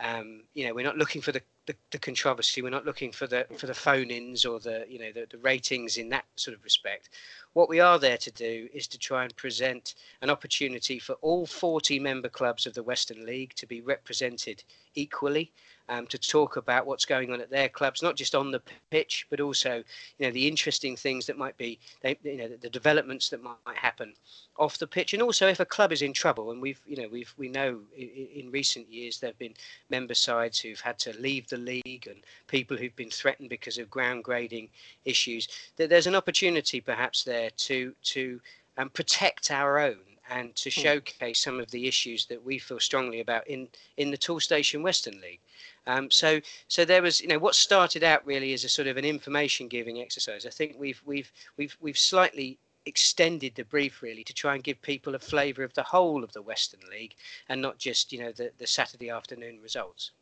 um, 0.00 0.42
you 0.54 0.66
know 0.66 0.74
we're 0.74 0.84
not 0.84 0.96
looking 0.96 1.20
for 1.20 1.32
the 1.32 1.42
the, 1.66 1.74
the 1.90 1.98
controversy. 1.98 2.62
We're 2.62 2.70
not 2.70 2.86
looking 2.86 3.12
for 3.12 3.26
the 3.26 3.46
for 3.56 3.66
the 3.66 3.74
phone-ins 3.74 4.44
or 4.44 4.60
the 4.60 4.84
you 4.88 4.98
know 4.98 5.12
the, 5.12 5.26
the 5.30 5.38
ratings 5.38 5.96
in 5.96 6.08
that 6.10 6.24
sort 6.36 6.56
of 6.56 6.64
respect. 6.64 7.10
What 7.52 7.68
we 7.68 7.80
are 7.80 7.98
there 7.98 8.18
to 8.18 8.30
do 8.30 8.68
is 8.72 8.86
to 8.88 8.98
try 8.98 9.24
and 9.24 9.34
present 9.36 9.94
an 10.22 10.30
opportunity 10.30 10.98
for 10.98 11.14
all 11.14 11.46
40 11.46 11.98
member 11.98 12.28
clubs 12.28 12.66
of 12.66 12.74
the 12.74 12.82
Western 12.82 13.26
League 13.26 13.54
to 13.54 13.66
be 13.66 13.80
represented 13.80 14.62
equally 14.94 15.52
um, 15.90 16.06
to 16.06 16.18
talk 16.18 16.56
about 16.56 16.86
what's 16.86 17.04
going 17.04 17.32
on 17.32 17.40
at 17.40 17.50
their 17.50 17.68
clubs, 17.68 18.00
not 18.00 18.16
just 18.16 18.36
on 18.36 18.52
the 18.52 18.62
pitch, 18.90 19.26
but 19.28 19.40
also, 19.40 19.82
you 20.18 20.26
know, 20.26 20.30
the 20.30 20.46
interesting 20.46 20.94
things 20.94 21.26
that 21.26 21.36
might 21.36 21.56
be, 21.56 21.80
they, 22.02 22.16
you 22.22 22.36
know, 22.36 22.48
the 22.48 22.70
developments 22.70 23.28
that 23.28 23.42
might, 23.42 23.56
might, 23.66 23.76
happen 23.76 24.14
off 24.56 24.78
the 24.78 24.86
pitch, 24.86 25.12
and 25.12 25.22
also 25.22 25.48
if 25.48 25.58
a 25.58 25.64
club 25.64 25.90
is 25.90 26.02
in 26.02 26.12
trouble, 26.12 26.52
and 26.52 26.62
we've, 26.62 26.80
you 26.86 26.96
know, 26.96 27.08
we've 27.10 27.34
we 27.36 27.48
know 27.48 27.80
in, 27.96 28.08
in 28.08 28.50
recent 28.52 28.90
years 28.90 29.18
there 29.18 29.30
have 29.30 29.38
been 29.38 29.54
member 29.88 30.14
sides 30.14 30.60
who've 30.60 30.80
had 30.80 30.98
to 30.98 31.12
leave 31.18 31.48
the 31.50 31.58
league 31.58 32.06
and 32.06 32.22
people 32.46 32.76
who've 32.76 32.96
been 32.96 33.10
threatened 33.10 33.50
because 33.50 33.78
of 33.78 33.90
ground 33.90 34.24
grading 34.24 34.68
issues. 35.04 35.48
That 35.76 35.90
there's 35.90 36.06
an 36.06 36.14
opportunity 36.14 36.80
perhaps 36.80 37.24
there 37.24 37.50
to 37.50 37.94
to 38.02 38.40
um, 38.78 38.88
protect 38.90 39.50
our 39.50 39.78
own 39.78 39.98
and 40.30 40.54
to 40.54 40.70
hmm. 40.70 40.80
showcase 40.80 41.40
some 41.40 41.60
of 41.60 41.70
the 41.70 41.86
issues 41.86 42.26
that 42.26 42.42
we 42.42 42.58
feel 42.58 42.80
strongly 42.80 43.20
about 43.20 43.46
in 43.46 43.68
in 43.96 44.10
the 44.10 44.16
Toolstation 44.16 44.82
Western 44.82 45.20
League. 45.20 45.40
Um, 45.86 46.10
so, 46.10 46.40
so 46.68 46.84
there 46.84 47.02
was, 47.02 47.20
you 47.20 47.28
know, 47.28 47.38
what 47.38 47.54
started 47.54 48.04
out 48.04 48.24
really 48.26 48.52
as 48.52 48.64
a 48.64 48.68
sort 48.68 48.88
of 48.88 48.96
an 48.96 49.04
information 49.04 49.68
giving 49.68 50.00
exercise. 50.00 50.46
I 50.46 50.50
think 50.50 50.76
we've 50.78 51.02
we've 51.04 51.32
we've 51.56 51.76
we've 51.80 51.98
slightly 51.98 52.58
extended 52.86 53.54
the 53.54 53.64
brief 53.64 54.00
really 54.00 54.24
to 54.24 54.32
try 54.32 54.54
and 54.54 54.64
give 54.64 54.80
people 54.80 55.14
a 55.14 55.18
flavour 55.18 55.62
of 55.62 55.74
the 55.74 55.82
whole 55.82 56.24
of 56.24 56.32
the 56.32 56.42
Western 56.42 56.80
League 56.90 57.14
and 57.48 57.60
not 57.60 57.78
just, 57.78 58.12
you 58.12 58.20
know, 58.20 58.32
the 58.32 58.52
the 58.58 58.66
Saturday 58.66 59.10
afternoon 59.10 59.60
results. 59.62 60.12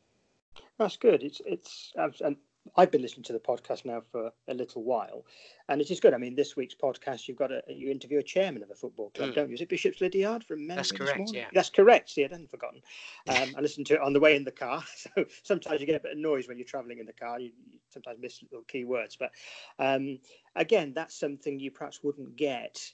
That's 0.79 0.97
good. 0.97 1.23
It's 1.23 1.41
it's 1.45 1.93
and 1.97 2.37
I've 2.77 2.91
been 2.91 3.03
listening 3.03 3.25
to 3.25 3.33
the 3.33 3.39
podcast 3.39 3.85
now 3.85 4.03
for 4.13 4.31
a 4.49 4.55
little 4.55 4.85
while, 4.85 5.25
and 5.69 5.81
it 5.81 5.91
is 5.91 6.01
good. 6.01 6.15
I 6.15 6.19
mean, 6.19 6.35
this 6.35 6.57
week's 6.57 6.75
podcast, 6.75 7.27
you've 7.27 7.37
got 7.37 7.51
a 7.51 7.63
you 7.69 7.91
interview 7.91 8.19
a 8.19 8.23
chairman 8.23 8.63
of 8.63 8.71
a 8.71 8.75
football 8.75 9.11
club, 9.11 9.31
mm. 9.31 9.35
don't 9.35 9.49
you? 9.49 9.55
Is 9.55 9.61
it 9.61 9.69
Bishop's 9.69 10.01
Lydeard 10.01 10.45
from 10.45 10.67
memory 10.67 10.77
That's 10.77 10.93
correct. 10.93 11.31
Yeah, 11.33 11.47
that's 11.53 11.71
correct. 11.71 12.11
See, 12.11 12.25
I 12.25 12.29
hadn't 12.29 12.51
forgotten. 12.51 12.81
Um, 13.29 13.55
I 13.57 13.61
listened 13.61 13.87
to 13.87 13.95
it 13.95 14.01
on 14.01 14.13
the 14.13 14.21
way 14.21 14.37
in 14.37 14.45
the 14.45 14.53
car, 14.53 14.83
so 14.97 15.25
sometimes 15.43 15.81
you 15.81 15.87
get 15.87 15.97
a 15.97 16.01
bit 16.01 16.13
of 16.13 16.19
noise 16.19 16.49
when 16.49 16.59
you're 16.59 16.67
travelling 16.67 16.99
in 16.99 17.07
the 17.07 17.13
car. 17.13 17.41
You, 17.41 17.51
you 17.71 17.79
sometimes 17.91 18.19
miss 18.21 18.43
little 18.51 18.65
key 18.65 18.85
words, 18.85 19.17
but 19.17 19.31
um, 19.79 20.19
again, 20.55 20.93
that's 20.95 21.19
something 21.19 21.59
you 21.59 21.71
perhaps 21.71 22.03
wouldn't 22.03 22.37
get 22.37 22.93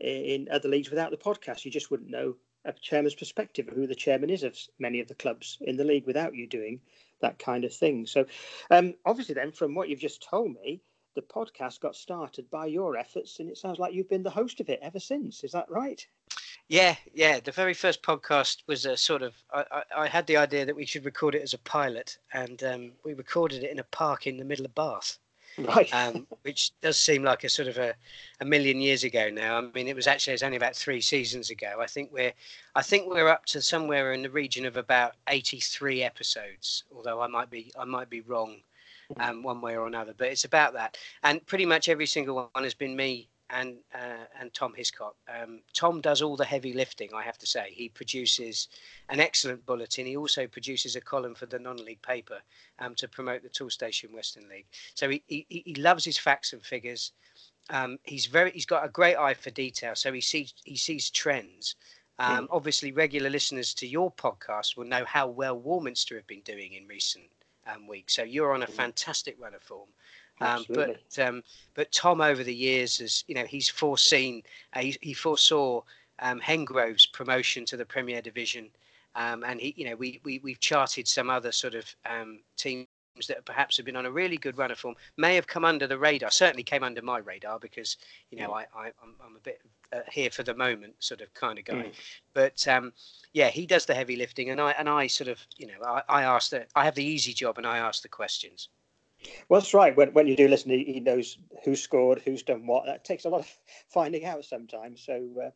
in 0.00 0.48
other 0.50 0.68
leagues 0.68 0.90
without 0.90 1.10
the 1.10 1.16
podcast. 1.16 1.64
You 1.64 1.70
just 1.70 1.90
wouldn't 1.90 2.10
know 2.10 2.36
a 2.64 2.72
chairman's 2.72 3.14
perspective 3.14 3.68
of 3.68 3.74
who 3.74 3.86
the 3.86 3.94
chairman 3.94 4.30
is 4.30 4.42
of 4.42 4.58
many 4.78 5.00
of 5.00 5.08
the 5.08 5.14
clubs 5.14 5.58
in 5.60 5.76
the 5.76 5.84
league 5.84 6.06
without 6.06 6.34
you 6.34 6.46
doing 6.46 6.80
that 7.24 7.38
kind 7.38 7.64
of 7.64 7.72
thing. 7.72 8.06
So, 8.06 8.26
um, 8.70 8.94
obviously, 9.04 9.34
then, 9.34 9.52
from 9.52 9.74
what 9.74 9.88
you've 9.88 10.00
just 10.00 10.22
told 10.22 10.54
me, 10.62 10.80
the 11.14 11.22
podcast 11.22 11.80
got 11.80 11.96
started 11.96 12.50
by 12.50 12.66
your 12.66 12.96
efforts, 12.96 13.40
and 13.40 13.48
it 13.48 13.58
sounds 13.58 13.78
like 13.78 13.94
you've 13.94 14.08
been 14.08 14.22
the 14.22 14.30
host 14.30 14.60
of 14.60 14.68
it 14.68 14.80
ever 14.82 15.00
since. 15.00 15.44
Is 15.44 15.52
that 15.52 15.70
right? 15.70 16.06
Yeah, 16.68 16.96
yeah. 17.12 17.40
The 17.40 17.52
very 17.52 17.74
first 17.74 18.02
podcast 18.02 18.62
was 18.66 18.86
a 18.86 18.96
sort 18.96 19.22
of. 19.22 19.34
I, 19.52 19.82
I, 19.96 20.06
had 20.06 20.26
the 20.26 20.36
idea 20.36 20.64
that 20.66 20.76
we 20.76 20.86
should 20.86 21.04
record 21.04 21.34
it 21.34 21.42
as 21.42 21.54
a 21.54 21.58
pilot, 21.58 22.18
and 22.32 22.62
um, 22.64 22.92
we 23.04 23.14
recorded 23.14 23.64
it 23.64 23.70
in 23.70 23.78
a 23.78 23.84
park 23.84 24.26
in 24.26 24.36
the 24.36 24.44
middle 24.44 24.64
of 24.64 24.74
Bath 24.74 25.18
right? 25.58 25.92
Um, 25.94 26.26
which 26.42 26.72
does 26.80 26.98
seem 26.98 27.22
like 27.22 27.44
a 27.44 27.48
sort 27.48 27.68
of 27.68 27.78
a, 27.78 27.94
a 28.40 28.44
million 28.44 28.80
years 28.80 29.04
ago 29.04 29.30
now. 29.30 29.58
I 29.58 29.60
mean, 29.60 29.88
it 29.88 29.96
was 29.96 30.06
actually 30.06 30.34
it's 30.34 30.42
only 30.42 30.56
about 30.56 30.76
three 30.76 31.00
seasons 31.00 31.50
ago. 31.50 31.78
I 31.80 31.86
think 31.86 32.10
we're 32.12 32.32
I 32.74 32.82
think 32.82 33.08
we're 33.08 33.28
up 33.28 33.44
to 33.46 33.62
somewhere 33.62 34.12
in 34.12 34.22
the 34.22 34.30
region 34.30 34.66
of 34.66 34.76
about 34.76 35.14
83 35.28 36.02
episodes. 36.02 36.84
Although 36.94 37.20
I 37.20 37.26
might 37.26 37.50
be 37.50 37.72
I 37.78 37.84
might 37.84 38.10
be 38.10 38.20
wrong, 38.22 38.56
um, 39.18 39.42
one 39.42 39.60
way 39.60 39.76
or 39.76 39.86
another. 39.86 40.14
But 40.16 40.28
it's 40.28 40.44
about 40.44 40.72
that, 40.74 40.98
and 41.22 41.44
pretty 41.46 41.66
much 41.66 41.88
every 41.88 42.06
single 42.06 42.50
one 42.52 42.64
has 42.64 42.74
been 42.74 42.96
me 42.96 43.28
and 43.50 43.76
uh, 43.94 44.24
and 44.40 44.52
Tom 44.54 44.72
Hiscock. 44.74 45.16
Um, 45.28 45.60
Tom 45.72 46.00
does 46.00 46.22
all 46.22 46.36
the 46.36 46.44
heavy 46.44 46.72
lifting, 46.72 47.10
I 47.14 47.22
have 47.22 47.38
to 47.38 47.46
say. 47.46 47.70
He 47.70 47.88
produces 47.88 48.68
an 49.08 49.20
excellent 49.20 49.64
bulletin. 49.66 50.06
He 50.06 50.16
also 50.16 50.46
produces 50.46 50.96
a 50.96 51.00
column 51.00 51.34
for 51.34 51.46
the 51.46 51.58
non-league 51.58 52.02
paper 52.02 52.38
um, 52.78 52.94
to 52.96 53.08
promote 53.08 53.42
the 53.42 53.48
Toolstation 53.48 54.12
Western 54.12 54.48
League. 54.48 54.66
So 54.94 55.08
he, 55.08 55.22
he, 55.26 55.46
he 55.48 55.74
loves 55.76 56.04
his 56.04 56.18
facts 56.18 56.52
and 56.52 56.64
figures. 56.64 57.12
Um, 57.70 57.98
he's 58.02 58.26
very 58.26 58.50
he's 58.50 58.66
got 58.66 58.84
a 58.84 58.88
great 58.88 59.16
eye 59.16 59.34
for 59.34 59.50
detail. 59.50 59.94
So 59.94 60.12
he 60.12 60.20
sees 60.20 60.54
he 60.64 60.76
sees 60.76 61.10
trends. 61.10 61.76
Um, 62.18 62.38
hmm. 62.38 62.44
Obviously, 62.50 62.92
regular 62.92 63.30
listeners 63.30 63.74
to 63.74 63.86
your 63.86 64.12
podcast 64.12 64.76
will 64.76 64.84
know 64.84 65.04
how 65.04 65.26
well 65.26 65.58
Warminster 65.58 66.16
have 66.16 66.26
been 66.26 66.42
doing 66.42 66.74
in 66.74 66.86
recent 66.86 67.24
um, 67.66 67.86
weeks. 67.88 68.14
So 68.14 68.22
you're 68.22 68.54
on 68.54 68.62
a 68.62 68.66
hmm. 68.66 68.72
fantastic 68.72 69.36
run 69.40 69.54
of 69.54 69.62
form. 69.62 69.88
Um, 70.40 70.64
but 70.68 71.18
um, 71.18 71.42
but 71.74 71.92
Tom 71.92 72.20
over 72.20 72.42
the 72.42 72.54
years 72.54 72.98
has 72.98 73.24
you 73.28 73.34
know 73.34 73.44
he's 73.44 73.68
foreseen 73.68 74.42
uh, 74.72 74.80
he, 74.80 74.96
he, 75.00 75.14
foresaw 75.14 75.82
um, 76.18 76.40
Hengrove's 76.40 77.06
promotion 77.06 77.64
to 77.66 77.76
the 77.76 77.84
Premier 77.84 78.20
Division, 78.20 78.68
um, 79.14 79.44
and 79.44 79.60
he 79.60 79.74
you 79.76 79.88
know 79.88 79.96
we, 79.96 80.20
we 80.24 80.40
we've 80.42 80.60
charted 80.60 81.06
some 81.06 81.30
other 81.30 81.52
sort 81.52 81.74
of 81.74 81.94
um, 82.04 82.40
teams 82.56 82.86
that 83.28 83.44
perhaps 83.44 83.76
have 83.76 83.86
been 83.86 83.94
on 83.94 84.06
a 84.06 84.10
really 84.10 84.36
good 84.36 84.58
run 84.58 84.72
of 84.72 84.78
form 84.78 84.96
may 85.16 85.36
have 85.36 85.46
come 85.46 85.64
under 85.64 85.86
the 85.86 85.96
radar. 85.96 86.32
Certainly 86.32 86.64
came 86.64 86.82
under 86.82 87.00
my 87.00 87.18
radar 87.18 87.60
because 87.60 87.96
you 88.30 88.38
know 88.38 88.52
I, 88.52 88.66
I 88.76 88.86
am 88.88 89.14
I'm 89.24 89.36
a 89.36 89.40
bit 89.40 89.60
uh, 89.92 90.00
here 90.10 90.30
for 90.30 90.42
the 90.42 90.54
moment 90.54 90.94
sort 90.98 91.20
of 91.20 91.32
kind 91.34 91.60
of 91.60 91.64
guy, 91.64 91.74
mm. 91.74 91.92
but 92.32 92.66
um, 92.66 92.92
yeah 93.32 93.50
he 93.50 93.66
does 93.66 93.86
the 93.86 93.94
heavy 93.94 94.16
lifting 94.16 94.50
and 94.50 94.60
I 94.60 94.72
and 94.72 94.88
I 94.88 95.06
sort 95.06 95.28
of 95.28 95.38
you 95.56 95.68
know 95.68 95.86
I, 95.86 96.02
I 96.08 96.22
ask 96.24 96.50
the 96.50 96.66
I 96.74 96.84
have 96.84 96.96
the 96.96 97.04
easy 97.04 97.32
job 97.32 97.58
and 97.58 97.66
I 97.66 97.78
ask 97.78 98.02
the 98.02 98.08
questions. 98.08 98.68
Well, 99.48 99.60
that's 99.60 99.74
right. 99.74 99.96
When, 99.96 100.12
when 100.12 100.26
you 100.26 100.36
do 100.36 100.48
listen, 100.48 100.70
he, 100.70 101.00
knows 101.00 101.38
who 101.64 101.76
scored, 101.76 102.22
who's 102.24 102.42
done 102.42 102.66
what. 102.66 102.86
That 102.86 103.04
takes 103.04 103.24
a 103.24 103.28
lot 103.28 103.40
of 103.40 103.58
finding 103.88 104.24
out 104.24 104.44
sometimes. 104.44 105.02
So, 105.04 105.28
uh, 105.46 105.50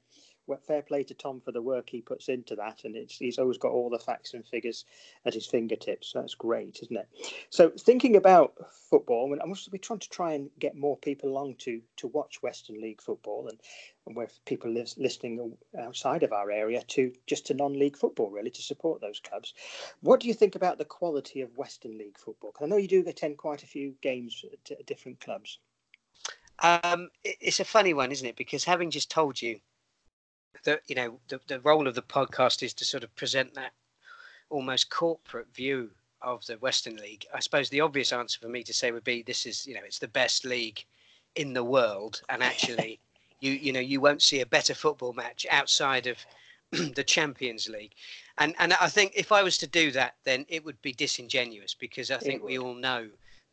fair 0.57 0.83
play 0.83 1.05
to 1.05 1.15
Tom 1.15 1.41
for 1.41 1.53
the 1.53 1.63
work 1.63 1.89
he 1.91 2.01
puts 2.01 2.29
into 2.29 2.57
that, 2.57 2.85
and 2.85 2.97
he's 3.11 3.39
always 3.39 3.59
got 3.59 3.73
all 3.73 3.91
the 3.91 3.99
facts 3.99 4.35
and 4.35 4.47
figures 4.47 4.85
at 5.25 5.35
his 5.35 5.47
fingertips. 5.47 6.13
That's 6.15 6.35
great, 6.35 6.81
isn't 6.83 6.97
it? 6.97 7.09
So, 7.51 7.71
thinking 7.71 8.17
about 8.17 8.55
football, 8.91 9.33
and 9.33 9.43
I 9.43 9.45
must 9.45 9.71
be 9.71 9.79
trying 9.79 9.99
to 10.01 10.09
try 10.09 10.33
and 10.33 10.51
get 10.59 10.77
more 10.77 10.97
people 10.97 11.29
along 11.29 11.57
to 11.59 11.81
to 11.99 12.07
watch 12.09 12.43
Western 12.43 12.81
League 12.81 13.03
football, 13.03 13.49
and, 13.49 13.61
and 14.07 14.17
where 14.17 14.29
people 14.47 14.71
listening 14.71 15.57
outside 15.79 16.23
of 16.23 16.33
our 16.33 16.51
area 16.51 16.83
to 16.89 17.13
just 17.27 17.47
to 17.47 17.55
non-league 17.55 17.97
football, 17.97 18.31
really, 18.31 18.51
to 18.51 18.63
support 18.63 19.01
those 19.01 19.21
clubs. 19.21 19.55
What 20.01 20.21
do 20.21 20.29
you 20.29 20.35
think 20.35 20.55
about 20.55 20.79
the 20.79 20.85
quality 20.85 21.43
of 21.43 21.57
Western 21.57 21.99
League 21.99 22.19
football? 22.19 22.53
Because 22.53 22.67
I 22.67 22.69
know 22.69 22.77
you 22.77 22.89
do 22.89 23.05
attend 23.07 23.37
quite 23.39 23.63
a 23.63 23.67
few 23.67 23.95
games 24.01 24.45
at 24.71 24.87
different 24.87 25.21
clubs. 25.21 25.59
Um, 26.61 27.11
it's 27.23 27.61
a 27.61 27.65
funny 27.65 27.95
one, 27.95 28.11
isn't 28.11 28.27
it? 28.27 28.37
Because 28.37 28.65
having 28.65 28.91
just 28.91 29.11
told 29.11 29.41
you 29.41 29.61
that 30.65 30.83
you 30.87 30.95
know 30.95 31.19
the, 31.29 31.41
the 31.47 31.61
role 31.61 31.87
of 31.87 31.95
the 31.95 32.03
podcast 32.03 32.63
is 32.63 32.75
to 32.75 32.85
sort 32.85 33.05
of 33.05 33.15
present 33.17 33.55
that 33.55 33.73
almost 34.51 34.91
corporate 34.91 35.53
view 35.55 35.91
of 36.23 36.45
the 36.47 36.57
Western 36.57 36.97
League. 36.97 37.27
I 37.33 37.41
suppose 37.41 37.69
the 37.69 37.81
obvious 37.81 38.13
answer 38.13 38.41
for 38.41 38.49
me 38.49 38.63
to 38.65 38.75
say 38.75 38.91
would 38.91 39.05
be 39.05 39.23
this 39.23 39.47
is 39.47 39.67
you 39.67 39.75
know 39.75 39.85
it's 39.85 39.99
the 39.99 40.09
best 40.09 40.45
league 40.45 40.85
in 41.37 41.53
the 41.53 41.65
world, 41.65 42.23
and 42.29 42.43
actually 42.43 43.01
you 43.41 43.53
you 43.53 43.73
know 43.73 43.81
you 43.81 44.01
won't 44.01 44.23
see 44.23 44.41
a 44.41 44.47
better 44.47 44.75
football 44.75 45.13
match 45.13 45.47
outside 45.51 46.07
of 46.07 46.19
the 46.71 47.05
Champions 47.05 47.69
League. 47.69 47.93
And 48.39 48.55
and 48.59 48.73
I 48.75 48.89
think 48.89 49.13
if 49.17 49.33
I 49.33 49.43
was 49.43 49.59
to 49.59 49.67
do 49.67 49.91
that, 49.93 50.17
then 50.25 50.47
it 50.49 50.65
would 50.65 50.81
be 50.83 50.93
disingenuous 50.93 51.75
because 51.75 52.11
I 52.11 52.19
think 52.19 52.43
we 52.43 52.59
all 52.59 52.75
know 52.75 53.09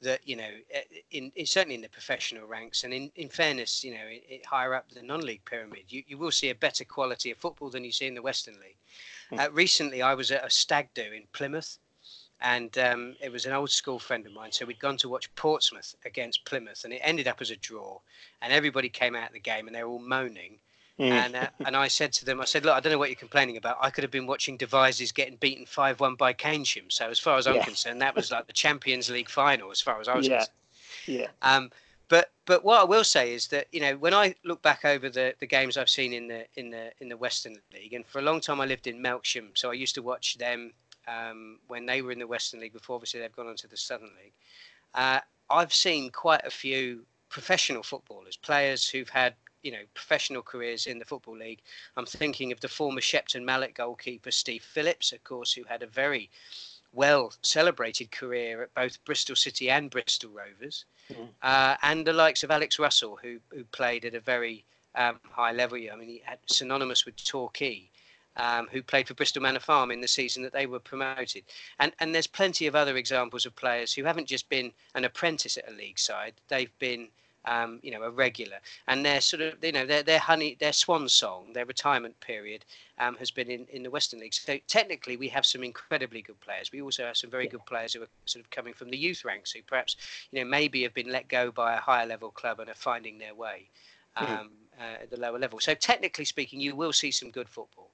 that 0.05 0.21
you 0.25 0.35
know 0.35 0.49
eh, 0.71 0.81
in, 1.11 1.31
in, 1.35 1.45
certainly 1.45 1.75
in 1.75 1.81
the 1.81 1.89
professional 1.89 2.47
ranks 2.47 2.83
and 2.83 2.93
in, 2.93 3.11
in 3.15 3.29
fairness 3.29 3.83
you 3.83 3.91
know 3.91 4.07
it, 4.07 4.45
higher 4.45 4.73
up 4.73 4.89
the 4.91 5.01
non-league 5.01 5.43
pyramid 5.45 5.83
you, 5.89 6.01
you 6.07 6.17
will 6.17 6.31
see 6.31 6.49
a 6.49 6.55
better 6.55 6.85
quality 6.85 7.31
of 7.31 7.37
football 7.37 7.69
than 7.69 7.83
you 7.83 7.91
see 7.91 8.07
in 8.07 8.15
the 8.15 8.21
western 8.21 8.55
league 8.55 8.77
mm. 9.31 9.39
uh, 9.39 9.51
recently 9.51 10.01
i 10.01 10.13
was 10.13 10.31
at 10.31 10.45
a 10.45 10.49
stag 10.49 10.87
do 10.93 11.03
in 11.03 11.23
plymouth 11.33 11.77
and 12.41 12.77
um, 12.77 13.15
it 13.21 13.31
was 13.31 13.45
an 13.45 13.53
old 13.53 13.69
school 13.69 13.99
friend 13.99 14.25
of 14.25 14.33
mine 14.33 14.51
so 14.51 14.65
we'd 14.65 14.79
gone 14.79 14.97
to 14.97 15.09
watch 15.09 15.33
portsmouth 15.35 15.95
against 16.05 16.45
plymouth 16.45 16.83
and 16.83 16.93
it 16.93 17.01
ended 17.03 17.27
up 17.27 17.41
as 17.41 17.51
a 17.51 17.55
draw 17.57 17.99
and 18.41 18.53
everybody 18.53 18.89
came 18.89 19.15
out 19.15 19.27
of 19.27 19.33
the 19.33 19.39
game 19.39 19.67
and 19.67 19.75
they 19.75 19.83
were 19.83 19.89
all 19.89 19.99
moaning. 19.99 20.59
And 20.97 21.35
uh, 21.35 21.47
and 21.65 21.75
I 21.75 21.89
said 21.89 22.13
to 22.13 22.25
them, 22.25 22.39
I 22.39 22.45
said, 22.45 22.63
look, 22.63 22.73
I 22.73 22.79
don't 22.79 22.91
know 22.91 22.97
what 22.97 23.09
you're 23.09 23.17
complaining 23.17 23.57
about. 23.57 23.77
I 23.81 23.89
could 23.89 24.03
have 24.03 24.11
been 24.11 24.27
watching 24.27 24.55
Devizes 24.55 25.11
getting 25.11 25.35
beaten 25.35 25.65
five 25.65 25.99
one 25.99 26.15
by 26.15 26.33
Keynsham. 26.33 26.89
So 26.89 27.09
as 27.09 27.19
far 27.19 27.37
as 27.37 27.47
I'm 27.47 27.55
yeah. 27.55 27.65
concerned, 27.65 28.01
that 28.01 28.15
was 28.15 28.31
like 28.31 28.47
the 28.47 28.53
Champions 28.53 29.09
League 29.09 29.29
final. 29.29 29.71
As 29.71 29.81
far 29.81 29.99
as 29.99 30.07
I 30.07 30.15
was 30.15 30.27
yeah. 30.27 30.37
concerned. 30.37 30.57
Yeah. 31.07 31.27
Um, 31.41 31.69
but 32.07 32.31
but 32.45 32.63
what 32.63 32.79
I 32.79 32.83
will 32.83 33.03
say 33.03 33.33
is 33.33 33.47
that 33.47 33.67
you 33.71 33.81
know 33.81 33.97
when 33.97 34.13
I 34.13 34.35
look 34.43 34.61
back 34.61 34.85
over 34.85 35.09
the, 35.09 35.33
the 35.39 35.47
games 35.47 35.75
I've 35.75 35.89
seen 35.89 36.13
in 36.13 36.27
the 36.27 36.45
in 36.55 36.69
the 36.69 36.91
in 36.99 37.09
the 37.09 37.17
Western 37.17 37.57
League, 37.73 37.93
and 37.93 38.05
for 38.05 38.19
a 38.19 38.21
long 38.21 38.39
time 38.39 38.61
I 38.61 38.65
lived 38.65 38.87
in 38.87 39.01
Melksham, 39.01 39.49
so 39.55 39.71
I 39.71 39.73
used 39.73 39.95
to 39.95 40.01
watch 40.01 40.37
them 40.37 40.71
um, 41.07 41.59
when 41.67 41.85
they 41.85 42.01
were 42.01 42.11
in 42.11 42.19
the 42.19 42.27
Western 42.27 42.59
League. 42.59 42.73
Before 42.73 42.95
obviously 42.95 43.19
they've 43.19 43.35
gone 43.35 43.47
on 43.47 43.55
to 43.57 43.67
the 43.67 43.77
Southern 43.77 44.11
League. 44.23 44.33
Uh, 44.93 45.19
I've 45.49 45.73
seen 45.73 46.09
quite 46.09 46.45
a 46.45 46.49
few 46.49 47.05
professional 47.29 47.83
footballers, 47.83 48.37
players 48.37 48.87
who've 48.87 49.09
had 49.09 49.33
you 49.65 49.71
know 49.71 49.83
professional 49.95 50.43
careers 50.43 50.85
in 50.85 50.99
the 50.99 51.05
football 51.05 51.35
league. 51.35 51.61
I'm 51.97 52.05
thinking 52.05 52.51
of 52.51 52.59
the 52.59 52.67
former 52.67 53.01
Shepton 53.01 53.43
Mallet 53.43 53.73
goalkeeper 53.73 54.29
Steve 54.29 54.63
Phillips, 54.63 55.11
of 55.11 55.23
course, 55.23 55.51
who 55.51 55.63
had 55.63 55.81
a 55.81 55.87
very 55.87 56.29
well 56.93 57.33
celebrated 57.41 58.11
career 58.11 58.61
at 58.61 58.73
both 58.75 59.03
Bristol 59.03 59.35
City 59.35 59.69
and 59.69 59.89
Bristol 59.89 60.29
Rovers, 60.29 60.85
Mhm. 61.11 61.29
uh, 61.41 61.75
and 61.81 62.05
the 62.05 62.13
likes 62.13 62.43
of 62.43 62.51
Alex 62.51 62.77
Russell, 62.77 63.17
who 63.17 63.41
who 63.49 63.63
played 63.65 64.05
at 64.05 64.13
a 64.13 64.19
very 64.19 64.63
um, 64.93 65.19
high 65.29 65.51
level. 65.51 65.77
I 65.77 65.95
mean, 65.95 66.07
he 66.07 66.21
had 66.23 66.39
synonymous 66.45 67.05
with 67.05 67.17
Torquay. 67.25 67.89
Um, 68.37 68.67
who 68.67 68.83
played 68.83 69.07
for 69.07 69.13
Bristol 69.13 69.41
Manor 69.41 69.61
Farm 69.61 69.91
in 69.91 70.01
the 70.01 70.09
season 70.09 70.43
that 70.43 70.51
they 70.51 70.65
were 70.65 70.81
promoted, 70.91 71.45
and 71.79 71.93
and 72.01 72.13
there's 72.13 72.27
plenty 72.27 72.67
of 72.67 72.75
other 72.75 72.97
examples 72.97 73.45
of 73.45 73.55
players 73.55 73.93
who 73.93 74.03
haven't 74.03 74.27
just 74.27 74.49
been 74.49 74.73
an 74.93 75.05
apprentice 75.05 75.55
at 75.57 75.69
a 75.69 75.71
league 75.71 75.97
side; 75.97 76.33
they've 76.49 76.77
been 76.77 77.07
um, 77.45 77.79
you 77.83 77.91
know, 77.91 78.03
a 78.03 78.11
regular, 78.11 78.57
and 78.87 79.05
their 79.05 79.21
sort 79.21 79.41
of, 79.41 79.63
you 79.63 79.71
know, 79.71 79.85
their 79.85 80.03
their 80.03 80.19
honey, 80.19 80.55
their 80.59 80.73
swan 80.73 81.07
song, 81.09 81.53
their 81.53 81.65
retirement 81.65 82.19
period 82.19 82.65
um, 82.97 83.15
has 83.17 83.31
been 83.31 83.49
in, 83.49 83.65
in 83.69 83.83
the 83.83 83.89
Western 83.91 84.19
League. 84.19 84.33
So 84.33 84.57
technically, 84.67 85.17
we 85.17 85.29
have 85.29 85.45
some 85.45 85.63
incredibly 85.63 86.21
good 86.21 86.39
players. 86.41 86.71
We 86.71 86.81
also 86.81 87.05
have 87.05 87.17
some 87.17 87.29
very 87.31 87.47
good 87.47 87.65
players 87.65 87.93
who 87.93 88.03
are 88.03 88.07
sort 88.25 88.43
of 88.43 88.49
coming 88.51 88.73
from 88.73 88.89
the 88.89 88.97
youth 88.97 89.23
ranks, 89.25 89.51
who 89.51 89.61
perhaps, 89.63 89.95
you 90.31 90.39
know, 90.39 90.49
maybe 90.49 90.83
have 90.83 90.93
been 90.93 91.11
let 91.11 91.27
go 91.27 91.51
by 91.51 91.73
a 91.75 91.79
higher 91.79 92.05
level 92.05 92.31
club 92.31 92.59
and 92.59 92.69
are 92.69 92.75
finding 92.75 93.17
their 93.17 93.35
way 93.35 93.69
um, 94.15 94.49
Mhm. 94.49 94.49
uh, 94.79 95.01
at 95.03 95.09
the 95.09 95.19
lower 95.19 95.39
level. 95.39 95.59
So 95.59 95.73
technically 95.75 96.25
speaking, 96.25 96.59
you 96.59 96.75
will 96.75 96.93
see 96.93 97.11
some 97.11 97.31
good 97.31 97.49
football. 97.49 97.91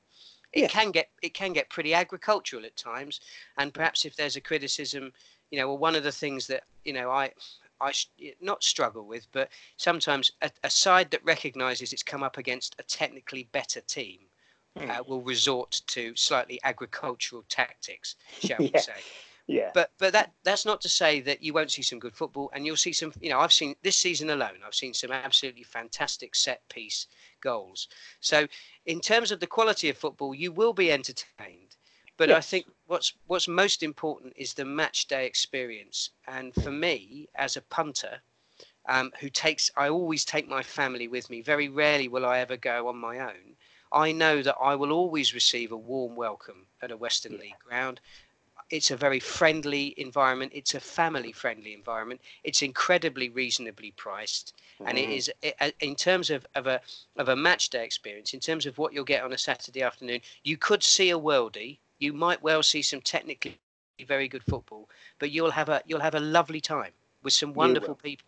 It 0.54 0.62
Yeah. 0.62 0.68
can 0.68 0.92
get 0.92 1.10
it 1.22 1.34
can 1.34 1.54
get 1.54 1.70
pretty 1.70 1.94
agricultural 1.94 2.66
at 2.66 2.76
times, 2.76 3.20
and 3.58 3.74
perhaps 3.74 4.06
if 4.06 4.16
there's 4.16 4.36
a 4.36 4.42
criticism, 4.42 5.14
you 5.50 5.58
know, 5.60 5.68
well, 5.68 5.78
one 5.78 5.96
of 5.96 6.04
the 6.04 6.12
things 6.12 6.48
that 6.48 6.64
you 6.84 6.94
know 6.94 7.10
I 7.10 7.32
I 7.82 7.94
not 8.40 8.64
struggle 8.64 9.06
with, 9.06 9.28
but 9.32 9.50
sometimes 9.78 10.32
a, 10.42 10.52
a 10.64 10.70
side 10.70 11.12
that 11.12 11.24
recognises 11.26 11.94
it's 11.94 12.04
come 12.04 12.24
up 12.24 12.38
against 12.38 12.76
a 12.80 12.84
technically 12.84 13.44
better 13.52 13.82
team 13.82 14.20
Hmm. 14.78 14.90
uh, 14.90 15.04
will 15.06 15.22
resort 15.22 15.82
to 15.88 16.16
slightly 16.16 16.60
agricultural 16.64 17.44
tactics, 17.50 18.16
shall 18.40 18.60
we 18.60 18.72
say? 18.78 18.94
Yeah. 19.48 19.72
But 19.74 19.92
but 19.98 20.14
that 20.14 20.32
that's 20.44 20.66
not 20.66 20.80
to 20.82 20.90
say 20.90 21.20
that 21.22 21.44
you 21.44 21.54
won't 21.54 21.72
see 21.72 21.82
some 21.82 22.00
good 22.00 22.16
football, 22.16 22.50
and 22.54 22.66
you'll 22.66 22.78
see 22.78 22.94
some. 22.94 23.12
You 23.20 23.32
know, 23.32 23.40
I've 23.40 23.52
seen 23.52 23.76
this 23.82 23.98
season 23.98 24.30
alone. 24.30 24.60
I've 24.66 24.76
seen 24.76 24.94
some 24.94 25.12
absolutely 25.12 25.64
fantastic 25.64 26.36
set 26.36 26.62
piece 26.70 27.08
goals. 27.42 27.90
So 28.22 28.48
in 28.86 29.02
terms 29.02 29.32
of 29.32 29.42
the 29.42 29.48
quality 29.48 29.90
of 29.90 29.98
football, 29.98 30.34
you 30.34 30.54
will 30.54 30.74
be 30.74 30.92
entertained. 30.92 31.76
But 32.16 32.32
I 32.32 32.40
think 32.40 32.68
what's 32.92 33.14
what's 33.28 33.48
most 33.48 33.84
important 33.84 34.34
is 34.36 34.54
the 34.54 34.66
match 34.66 35.08
day 35.08 35.26
experience. 35.26 36.10
And 36.28 36.54
for 36.54 36.72
me, 36.72 37.30
as 37.36 37.56
a 37.56 37.62
punter, 37.62 38.20
um, 38.86 39.14
who 39.22 39.30
takes 39.30 39.72
I 39.78 39.88
always 39.88 40.26
take 40.26 40.50
my 40.50 40.62
family 40.62 41.08
with 41.08 41.30
me. 41.30 41.42
Very 41.42 41.70
rarely 41.70 42.10
will 42.10 42.26
I 42.26 42.40
ever 42.40 42.58
go 42.58 42.90
on 42.90 42.98
my 42.98 43.20
own. 43.20 43.56
I 43.94 44.12
know 44.12 44.42
that 44.42 44.58
I 44.62 44.76
will 44.76 44.92
always 44.92 45.34
receive 45.34 45.72
a 45.72 45.78
warm 45.78 46.16
welcome 46.18 46.66
at 46.82 46.92
a 46.92 46.98
Western 46.98 47.38
League 47.38 47.60
ground. 47.66 48.02
It's 48.70 48.92
a 48.92 48.98
very 48.98 49.22
friendly 49.22 49.94
environment. 49.98 50.52
It's 50.54 50.76
a 50.76 50.80
family 50.82 51.32
friendly 51.32 51.74
environment. 51.74 52.20
It's 52.44 52.62
incredibly 52.62 53.30
reasonably 53.30 53.92
priced. 53.92 54.54
And 54.86 54.98
it 54.98 55.10
Mm. 55.10 55.18
is 55.18 55.32
i- 55.44 55.56
i- 55.62 55.74
in 55.80 55.96
terms 55.96 56.30
of, 56.30 56.46
of 56.56 56.68
a 56.68 56.82
of 57.16 57.30
a 57.30 57.36
match 57.38 57.70
day 57.70 57.86
experience, 57.86 58.34
in 58.34 58.42
terms 58.42 58.66
of 58.66 58.78
what 58.78 58.92
you'll 58.92 59.14
get 59.14 59.24
on 59.24 59.32
a 59.32 59.38
Saturday 59.38 59.82
afternoon, 59.82 60.22
you 60.44 60.58
could 60.58 60.84
see 60.84 61.10
a 61.10 61.18
worldie. 61.18 61.80
You 62.02 62.14
might 62.14 62.42
well 62.42 62.64
see 62.64 62.82
some 62.82 63.00
technically 63.00 63.60
very 64.08 64.28
good 64.28 64.44
football, 64.44 64.90
but 65.20 65.30
you'll 65.30 65.52
have 65.52 65.70
a 65.70 65.84
you'll 65.86 66.00
have 66.00 66.16
a 66.16 66.20
lovely 66.20 66.60
time 66.60 66.92
with 67.22 67.32
some 67.32 67.54
wonderful 67.54 67.94
people. 67.94 68.26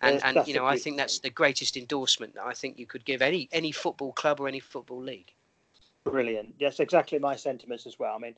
And 0.00 0.18
and 0.24 0.48
you 0.48 0.54
know, 0.54 0.66
I 0.66 0.78
think 0.78 0.96
that's 0.96 1.18
the 1.18 1.28
greatest 1.28 1.76
endorsement 1.76 2.34
that 2.34 2.46
I 2.46 2.54
think 2.54 2.78
you 2.78 2.86
could 2.86 3.04
give 3.04 3.20
any 3.20 3.50
any 3.52 3.70
football 3.70 4.12
club 4.12 4.40
or 4.40 4.48
any 4.48 4.60
football 4.60 5.00
league. 5.00 5.30
Brilliant. 6.04 6.54
Yes, 6.58 6.80
exactly 6.80 7.18
my 7.18 7.36
sentiments 7.36 7.86
as 7.86 7.98
well. 7.98 8.16
I 8.16 8.18
mean, 8.18 8.34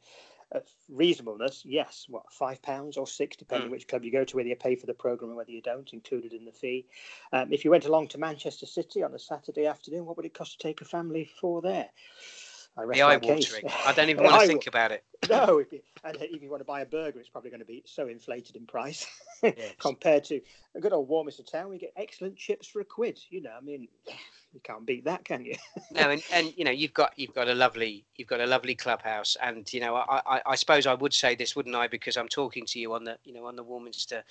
uh, 0.53 0.59
reasonableness, 0.89 1.63
yes. 1.65 2.07
What 2.09 2.31
five 2.33 2.61
pounds 2.61 2.97
or 2.97 3.07
six, 3.07 3.37
depending 3.37 3.69
Mm. 3.69 3.73
which 3.73 3.87
club 3.89 4.05
you 4.05 4.11
go 4.11 4.25
to, 4.25 4.37
whether 4.37 4.49
you 4.49 4.57
pay 4.57 4.75
for 4.75 4.87
the 4.87 4.93
program 4.93 5.31
or 5.31 5.37
whether 5.37 5.53
you 5.53 5.63
don't, 5.63 5.91
included 5.93 6.33
in 6.33 6.45
the 6.45 6.53
fee. 6.53 6.85
Um, 7.33 7.53
if 7.53 7.65
you 7.65 7.71
went 7.71 7.87
along 7.87 8.09
to 8.09 8.19
Manchester 8.19 8.67
City 8.67 9.05
on 9.05 9.15
a 9.15 9.19
Saturday 9.19 9.67
afternoon, 9.67 10.05
what 10.05 10.17
would 10.17 10.27
it 10.27 10.35
cost 10.35 10.59
to 10.59 10.59
take 10.59 10.81
a 10.81 10.85
family 10.85 11.25
for 11.41 11.63
there? 11.63 11.91
The 12.77 13.03
eye 13.03 13.17
watering. 13.17 13.65
I 13.87 13.93
don't 13.93 14.09
even 14.11 14.25
want 14.31 14.41
to 14.43 14.47
think 14.49 14.67
about 14.67 14.93
it. 14.93 15.05
No, 15.31 15.57
if 15.59 15.73
you, 15.73 15.81
and 16.05 16.19
if 16.21 16.43
you 16.43 16.51
want 16.51 16.61
to 16.61 16.67
buy 16.67 16.83
a 16.83 16.85
burger, 16.85 17.19
it's 17.19 17.31
probably 17.31 17.49
going 17.49 17.61
to 17.61 17.67
be 17.67 17.83
so 17.87 18.09
inflated 18.09 18.57
in 18.57 18.67
price 18.67 19.07
Yes. 19.43 19.57
compared 19.79 20.25
to 20.25 20.39
a 20.75 20.81
good 20.81 20.93
old 20.93 21.09
Warminster 21.09 21.43
town. 21.43 21.71
We 21.71 21.79
get 21.79 21.95
excellent 21.97 22.37
chips 22.37 22.69
for 22.69 22.81
a 22.81 22.85
quid. 22.85 23.19
You 23.31 23.41
know, 23.41 23.53
I 23.57 23.63
mean, 23.63 23.89
you 24.53 24.61
can't 24.63 24.85
beat 24.85 25.07
that, 25.07 25.25
can 25.25 25.47
you? 25.47 25.55
no, 25.93 26.11
and, 26.11 26.23
and 26.31 26.53
you 26.59 26.65
know 26.65 26.71
you've 26.71 26.93
got 26.93 27.15
you've 27.17 27.35
got 27.35 27.49
a 27.49 27.55
lovely 27.55 28.05
you've 28.17 28.29
got 28.29 28.41
a 28.41 28.47
lovely 28.47 28.75
clubhouse, 28.75 29.35
and 29.43 29.73
you 29.73 29.81
know 29.81 29.95
I, 29.97 30.21
I, 30.27 30.43
I 30.45 30.55
suppose 30.57 30.87
I 30.87 30.93
would 30.93 31.15
say 31.15 31.35
this, 31.35 31.57
wouldn't 31.57 31.75
I? 31.75 31.89
Because 31.89 32.19
I'm 32.19 32.29
talking 32.29 32.67
to 32.67 32.79
you 32.79 32.93
on 32.93 33.05
the 33.05 33.17
you 33.25 33.33
know 33.33 33.47
on 33.47 33.57
the 33.57 33.63
Warminster 33.65 34.23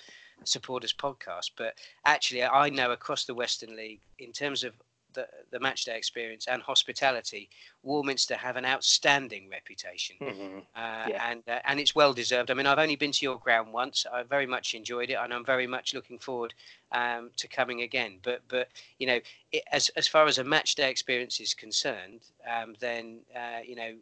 supporters 0.44 0.92
podcast, 0.92 1.50
but 1.56 1.74
actually 2.06 2.44
I 2.44 2.68
know 2.68 2.92
across 2.92 3.24
the 3.24 3.34
Western 3.34 3.76
League 3.76 4.02
in 4.20 4.30
terms 4.30 4.62
of 4.62 4.74
the 5.14 5.26
the 5.50 5.60
match 5.60 5.84
day 5.84 5.96
experience 5.96 6.46
and 6.46 6.62
hospitality, 6.62 7.48
Warminster 7.82 8.36
have 8.36 8.56
an 8.56 8.64
outstanding 8.64 9.48
reputation. 9.50 10.16
Mm-hmm. 10.20 10.58
uh, 10.74 11.06
Yeah. 11.08 11.30
and 11.30 11.42
uh, 11.48 11.60
and 11.64 11.80
it's 11.80 11.94
well 11.94 12.12
deserved. 12.12 12.50
I 12.50 12.54
mean, 12.54 12.66
I've 12.66 12.78
only 12.78 12.96
been 12.96 13.12
to 13.12 13.24
your 13.24 13.38
ground 13.38 13.72
once. 13.72 14.06
I 14.12 14.22
very 14.22 14.46
much 14.46 14.74
enjoyed 14.74 15.10
it, 15.10 15.14
and 15.14 15.32
I'm 15.32 15.44
very 15.44 15.66
much 15.66 15.94
looking 15.94 16.18
forward 16.18 16.54
um, 16.92 17.30
to 17.36 17.48
coming 17.48 17.82
again. 17.82 18.18
But 18.22 18.42
but 18.48 18.68
you 18.98 19.06
know, 19.06 19.20
it, 19.52 19.62
as 19.72 19.88
as 19.90 20.06
far 20.08 20.26
as 20.26 20.38
a 20.38 20.44
match 20.44 20.74
day 20.74 20.90
experience 20.90 21.40
is 21.40 21.54
concerned, 21.54 22.20
um, 22.50 22.74
then 22.80 23.20
uh, 23.34 23.60
you 23.66 23.76
know, 23.76 23.94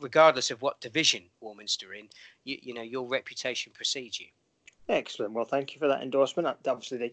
regardless 0.00 0.50
of 0.50 0.62
what 0.62 0.80
division 0.80 1.22
Warminster 1.40 1.94
in, 1.94 2.08
you, 2.44 2.58
you 2.62 2.74
know, 2.74 2.82
your 2.82 3.06
reputation 3.06 3.72
precedes 3.74 4.20
you. 4.20 4.26
Excellent. 4.88 5.32
Well, 5.32 5.46
thank 5.46 5.74
you 5.74 5.78
for 5.78 5.88
that 5.88 6.02
endorsement. 6.02 6.46
Uh, 6.46 6.54
Obviously, 6.66 6.98
the, 6.98 7.12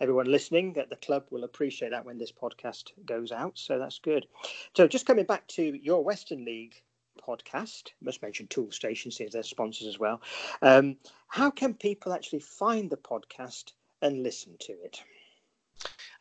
everyone 0.00 0.26
listening 0.26 0.76
at 0.78 0.88
the 0.88 0.96
club 0.96 1.24
will 1.30 1.44
appreciate 1.44 1.90
that 1.90 2.06
when 2.06 2.18
this 2.18 2.32
podcast 2.32 2.92
goes 3.04 3.30
out. 3.30 3.58
So 3.58 3.78
that's 3.78 3.98
good. 3.98 4.26
So, 4.74 4.88
just 4.88 5.06
coming 5.06 5.26
back 5.26 5.46
to 5.48 5.62
your 5.62 6.02
Western 6.02 6.44
League 6.44 6.82
podcast, 7.20 7.90
must 8.00 8.22
mention 8.22 8.46
Toolstation 8.46 9.12
since 9.12 9.34
they're 9.34 9.42
sponsors 9.42 9.86
as 9.86 9.98
well. 9.98 10.22
Um, 10.62 10.96
how 11.28 11.50
can 11.50 11.74
people 11.74 12.14
actually 12.14 12.40
find 12.40 12.88
the 12.88 12.96
podcast 12.96 13.72
and 14.00 14.22
listen 14.22 14.56
to 14.60 14.72
it? 14.72 15.02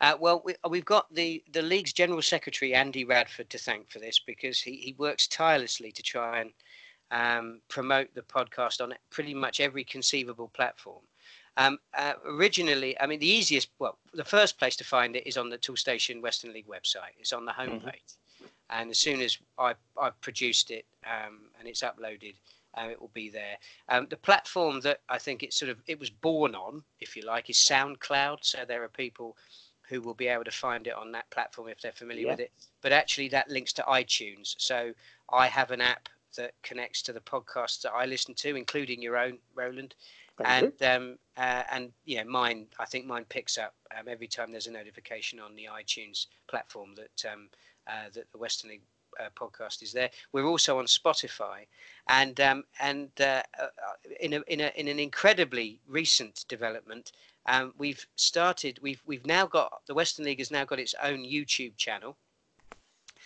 Uh, 0.01 0.15
well, 0.19 0.41
we, 0.45 0.55
we've 0.69 0.85
got 0.85 1.13
the, 1.13 1.43
the 1.51 1.61
league's 1.61 1.93
general 1.93 2.21
secretary, 2.21 2.73
Andy 2.73 3.05
Radford, 3.05 3.49
to 3.49 3.57
thank 3.57 3.89
for 3.89 3.99
this 3.99 4.19
because 4.19 4.59
he, 4.61 4.77
he 4.77 4.95
works 4.97 5.27
tirelessly 5.27 5.91
to 5.91 6.03
try 6.03 6.39
and 6.41 6.51
um, 7.11 7.61
promote 7.67 8.13
the 8.13 8.21
podcast 8.21 8.81
on 8.81 8.93
pretty 9.09 9.33
much 9.33 9.59
every 9.59 9.83
conceivable 9.83 10.49
platform. 10.49 11.01
Um, 11.57 11.77
uh, 11.97 12.13
originally, 12.25 12.99
I 12.99 13.05
mean, 13.05 13.19
the 13.19 13.27
easiest, 13.29 13.69
well, 13.79 13.97
the 14.13 14.23
first 14.23 14.57
place 14.57 14.75
to 14.77 14.83
find 14.83 15.15
it 15.15 15.27
is 15.27 15.37
on 15.37 15.49
the 15.49 15.57
Toolstation 15.57 16.21
Western 16.21 16.53
League 16.53 16.67
website. 16.67 17.15
It's 17.19 17.33
on 17.33 17.45
the 17.45 17.51
homepage. 17.51 18.15
And 18.69 18.91
as 18.91 18.97
soon 18.97 19.19
as 19.21 19.37
I, 19.57 19.73
I've 19.99 20.19
produced 20.21 20.71
it 20.71 20.85
um, 21.05 21.39
and 21.59 21.67
it's 21.67 21.81
uploaded, 21.81 22.35
uh, 22.77 22.87
it 22.91 23.01
will 23.01 23.11
be 23.13 23.29
there. 23.29 23.57
Um, 23.89 24.07
the 24.09 24.15
platform 24.15 24.79
that 24.81 25.01
I 25.09 25.17
think 25.17 25.41
it 25.43 25.53
sort 25.53 25.69
of 25.69 25.79
it 25.87 25.99
was 25.99 26.11
born 26.11 26.55
on, 26.55 26.83
if 26.99 27.15
you 27.15 27.23
like, 27.23 27.49
is 27.49 27.57
SoundCloud. 27.57 28.37
So 28.41 28.59
there 28.67 28.83
are 28.83 28.89
people 28.89 29.35
who 29.89 30.01
will 30.01 30.13
be 30.13 30.27
able 30.27 30.43
to 30.43 30.51
find 30.51 30.85
it 30.85 30.93
on 30.93 31.11
that 31.13 31.29
platform 31.31 31.67
if 31.67 31.81
they're 31.81 31.91
familiar 31.91 32.25
Yeah. 32.25 32.31
with 32.33 32.39
it. 32.41 32.51
But 32.81 32.91
actually, 32.91 33.27
that 33.29 33.49
links 33.49 33.73
to 33.73 33.81
iTunes. 33.81 34.53
So 34.59 34.93
I 35.33 35.47
have 35.47 35.71
an 35.71 35.81
app 35.81 36.07
that 36.37 36.53
connects 36.63 37.01
to 37.03 37.13
the 37.13 37.19
podcasts 37.19 37.81
that 37.81 37.93
I 37.93 38.05
listen 38.05 38.33
to, 38.35 38.55
including 38.55 39.01
your 39.01 39.17
own, 39.17 39.39
Roland. 39.55 39.95
Thank 40.37 40.81
you. 40.81 40.85
and 40.87 41.01
um, 41.01 41.17
uh, 41.37 41.63
and 41.71 41.91
you 42.05 42.17
know 42.17 42.29
mine. 42.29 42.67
I 42.79 42.85
think 42.85 43.05
mine 43.05 43.25
picks 43.29 43.57
up 43.57 43.73
um, 43.97 44.07
every 44.07 44.27
time 44.27 44.51
there's 44.51 44.67
a 44.67 44.71
notification 44.71 45.39
on 45.39 45.55
the 45.55 45.67
iTunes 45.71 46.27
platform 46.47 46.95
that 46.95 47.31
um, 47.31 47.49
uh, 47.87 48.09
that 48.13 48.31
the 48.31 48.37
Western 48.37 48.71
League 48.71 48.83
uh, 49.19 49.29
podcast 49.35 49.81
is 49.81 49.91
there. 49.91 50.09
We're 50.31 50.45
also 50.45 50.79
on 50.79 50.85
Spotify, 50.85 51.65
and 52.07 52.39
um, 52.39 52.63
and 52.79 53.09
uh, 53.19 53.43
uh, 53.59 53.67
in 54.19 54.33
a, 54.33 54.41
in 54.47 54.61
a, 54.61 54.71
in 54.75 54.87
an 54.87 54.99
incredibly 54.99 55.79
recent 55.87 56.45
development, 56.47 57.11
um, 57.45 57.73
we've 57.77 58.05
started. 58.15 58.79
We've 58.81 59.01
we've 59.05 59.25
now 59.25 59.45
got 59.45 59.81
the 59.87 59.93
Western 59.93 60.25
League 60.25 60.39
has 60.39 60.51
now 60.51 60.65
got 60.65 60.79
its 60.79 60.95
own 61.03 61.23
YouTube 61.23 61.75
channel, 61.77 62.17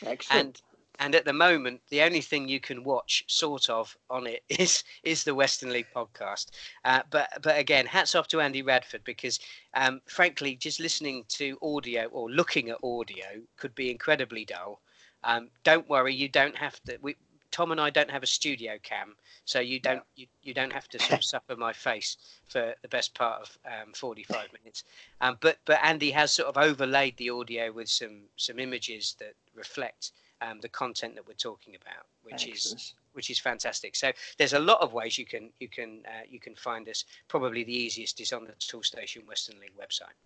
Excellent. 0.05 0.45
and 0.45 0.61
and 0.99 1.15
at 1.15 1.25
the 1.25 1.33
moment, 1.33 1.81
the 1.89 2.03
only 2.03 2.21
thing 2.21 2.47
you 2.47 2.59
can 2.59 2.83
watch, 2.83 3.23
sort 3.27 3.69
of, 3.69 3.97
on 4.09 4.27
it 4.27 4.43
is 4.49 4.83
is 5.01 5.23
the 5.23 5.33
Western 5.33 5.69
League 5.69 5.87
podcast. 5.95 6.51
Uh, 6.85 7.01
but 7.09 7.29
but 7.41 7.57
again, 7.57 7.85
hats 7.85 8.15
off 8.15 8.27
to 8.29 8.41
Andy 8.41 8.61
Radford 8.61 9.03
because, 9.03 9.39
um, 9.73 10.01
frankly, 10.05 10.55
just 10.55 10.79
listening 10.79 11.25
to 11.29 11.57
audio 11.61 12.05
or 12.07 12.29
looking 12.29 12.69
at 12.69 12.77
audio 12.83 13.25
could 13.57 13.73
be 13.73 13.89
incredibly 13.89 14.45
dull. 14.45 14.81
Um, 15.23 15.49
don't 15.63 15.89
worry, 15.89 16.13
you 16.13 16.29
don't 16.29 16.55
have 16.57 16.79
to. 16.83 16.97
We, 17.01 17.15
Tom 17.49 17.71
and 17.71 17.81
I 17.81 17.89
don't 17.89 18.11
have 18.11 18.23
a 18.23 18.27
studio 18.27 18.77
cam, 18.83 19.15
so 19.45 19.59
you 19.59 19.79
don't 19.79 20.03
you, 20.15 20.27
you 20.43 20.53
don't 20.53 20.73
have 20.73 20.87
to 20.89 20.99
sort 20.99 21.19
of 21.19 21.23
suffer 21.23 21.55
my 21.55 21.73
face 21.73 22.17
for 22.47 22.75
the 22.81 22.87
best 22.87 23.13
part 23.15 23.41
of 23.41 23.57
um, 23.65 23.93
45 23.93 24.49
minutes. 24.63 24.83
Um, 25.21 25.37
but 25.39 25.57
but 25.65 25.79
Andy 25.83 26.11
has 26.11 26.33
sort 26.33 26.49
of 26.49 26.57
overlaid 26.57 27.17
the 27.17 27.31
audio 27.31 27.71
with 27.71 27.89
some 27.89 28.23
some 28.37 28.59
images 28.59 29.15
that 29.19 29.33
reflect 29.55 30.11
um, 30.43 30.59
the 30.61 30.69
content 30.69 31.15
that 31.15 31.27
we're 31.27 31.33
talking 31.33 31.75
about, 31.75 32.05
which 32.23 32.47
is 32.47 32.93
which 33.13 33.29
is 33.29 33.39
fantastic. 33.39 33.95
So 33.95 34.11
there's 34.37 34.53
a 34.53 34.59
lot 34.59 34.81
of 34.81 34.93
ways 34.93 35.17
you 35.17 35.25
can 35.25 35.49
you 35.59 35.67
can 35.67 36.01
uh, 36.05 36.23
you 36.29 36.39
can 36.39 36.55
find 36.55 36.87
us. 36.89 37.05
Probably 37.27 37.63
the 37.63 37.75
easiest 37.75 38.19
is 38.19 38.33
on 38.33 38.45
the 38.45 38.53
Toolstation 38.53 39.25
Western 39.27 39.59
League 39.59 39.77
website. 39.79 40.17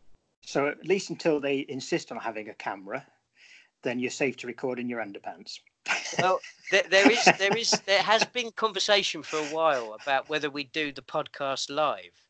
So 0.41 0.67
at 0.67 0.85
least 0.85 1.09
until 1.09 1.39
they 1.39 1.65
insist 1.69 2.11
on 2.11 2.17
having 2.17 2.49
a 2.49 2.53
camera, 2.53 3.05
then 3.83 3.99
you're 3.99 4.11
safe 4.11 4.37
to 4.37 4.47
record 4.47 4.79
in 4.79 4.89
your 4.89 5.03
underpants. 5.03 5.59
well, 6.19 6.39
there, 6.71 6.83
there 6.89 7.11
is 7.11 7.23
there 7.37 7.55
is 7.55 7.71
there 7.85 8.01
has 8.01 8.23
been 8.25 8.51
conversation 8.51 9.23
for 9.23 9.37
a 9.37 9.55
while 9.55 9.97
about 10.01 10.29
whether 10.29 10.49
we 10.49 10.65
do 10.65 10.91
the 10.91 11.01
podcast 11.01 11.69
live 11.69 12.26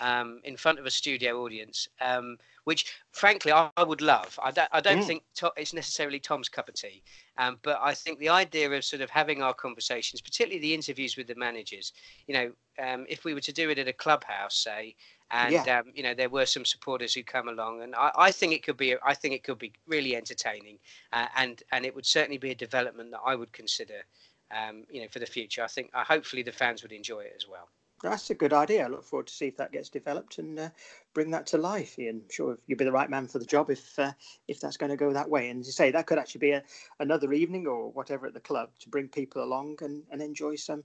um, 0.00 0.40
in 0.44 0.56
front 0.56 0.78
of 0.78 0.86
a 0.86 0.90
studio 0.90 1.42
audience. 1.42 1.88
Um, 2.00 2.38
which 2.68 2.92
frankly 3.12 3.50
I, 3.50 3.70
I 3.78 3.82
would 3.82 4.02
love. 4.02 4.38
I 4.42 4.50
don't, 4.50 4.68
I 4.72 4.82
don't 4.82 4.98
mm. 4.98 5.06
think 5.06 5.22
to, 5.36 5.50
it's 5.56 5.72
necessarily 5.72 6.20
Tom's 6.20 6.50
cup 6.50 6.68
of 6.68 6.74
tea, 6.74 7.02
um, 7.38 7.58
but 7.62 7.78
I 7.80 7.94
think 7.94 8.18
the 8.18 8.28
idea 8.28 8.70
of 8.70 8.84
sort 8.84 9.00
of 9.00 9.08
having 9.08 9.42
our 9.42 9.54
conversations, 9.54 10.20
particularly 10.20 10.60
the 10.60 10.74
interviews 10.74 11.16
with 11.16 11.28
the 11.28 11.34
managers, 11.34 11.94
you 12.26 12.34
know, 12.34 12.52
um, 12.78 13.06
if 13.08 13.24
we 13.24 13.32
were 13.32 13.40
to 13.40 13.54
do 13.54 13.70
it 13.70 13.78
at 13.78 13.88
a 13.88 13.92
clubhouse, 13.94 14.54
say, 14.54 14.94
and 15.30 15.52
yeah. 15.52 15.78
um, 15.78 15.86
you 15.94 16.02
know 16.02 16.12
there 16.12 16.28
were 16.28 16.44
some 16.44 16.66
supporters 16.66 17.14
who 17.14 17.22
come 17.22 17.48
along, 17.48 17.82
and 17.82 17.94
I, 17.94 18.10
I 18.16 18.30
think 18.30 18.52
it 18.52 18.62
could 18.62 18.76
be, 18.76 18.94
I 19.02 19.14
think 19.14 19.32
it 19.34 19.44
could 19.44 19.58
be 19.58 19.72
really 19.86 20.14
entertaining, 20.14 20.78
uh, 21.14 21.26
and 21.36 21.62
and 21.72 21.86
it 21.86 21.94
would 21.94 22.06
certainly 22.06 22.38
be 22.38 22.50
a 22.50 22.54
development 22.54 23.10
that 23.12 23.20
I 23.24 23.34
would 23.34 23.52
consider, 23.52 24.02
um, 24.50 24.84
you 24.90 25.00
know, 25.00 25.08
for 25.10 25.20
the 25.20 25.26
future. 25.26 25.62
I 25.64 25.68
think 25.68 25.90
uh, 25.94 26.04
hopefully 26.04 26.42
the 26.42 26.52
fans 26.52 26.82
would 26.82 26.92
enjoy 26.92 27.20
it 27.20 27.32
as 27.34 27.46
well. 27.48 27.70
That's 28.02 28.30
a 28.30 28.34
good 28.34 28.52
idea. 28.52 28.84
I 28.84 28.88
look 28.88 29.04
forward 29.04 29.26
to 29.26 29.34
see 29.34 29.46
if 29.46 29.56
that 29.56 29.72
gets 29.72 29.88
developed 29.88 30.38
and 30.38 30.58
uh, 30.58 30.68
bring 31.14 31.32
that 31.32 31.46
to 31.48 31.58
life. 31.58 31.98
Ian, 31.98 32.22
I'm 32.24 32.30
sure 32.30 32.58
you'll 32.66 32.78
be 32.78 32.84
the 32.84 32.92
right 32.92 33.10
man 33.10 33.26
for 33.26 33.40
the 33.40 33.44
job 33.44 33.70
if 33.70 33.98
uh, 33.98 34.12
if 34.46 34.60
that's 34.60 34.76
going 34.76 34.90
to 34.90 34.96
go 34.96 35.12
that 35.12 35.28
way. 35.28 35.50
And 35.50 35.60
as 35.60 35.66
you 35.66 35.72
say, 35.72 35.90
that 35.90 36.06
could 36.06 36.18
actually 36.18 36.40
be 36.40 36.52
a, 36.52 36.62
another 37.00 37.32
evening 37.32 37.66
or 37.66 37.90
whatever 37.90 38.26
at 38.26 38.34
the 38.34 38.40
club 38.40 38.70
to 38.80 38.88
bring 38.88 39.08
people 39.08 39.42
along 39.42 39.78
and, 39.80 40.04
and 40.12 40.22
enjoy 40.22 40.54
some 40.54 40.84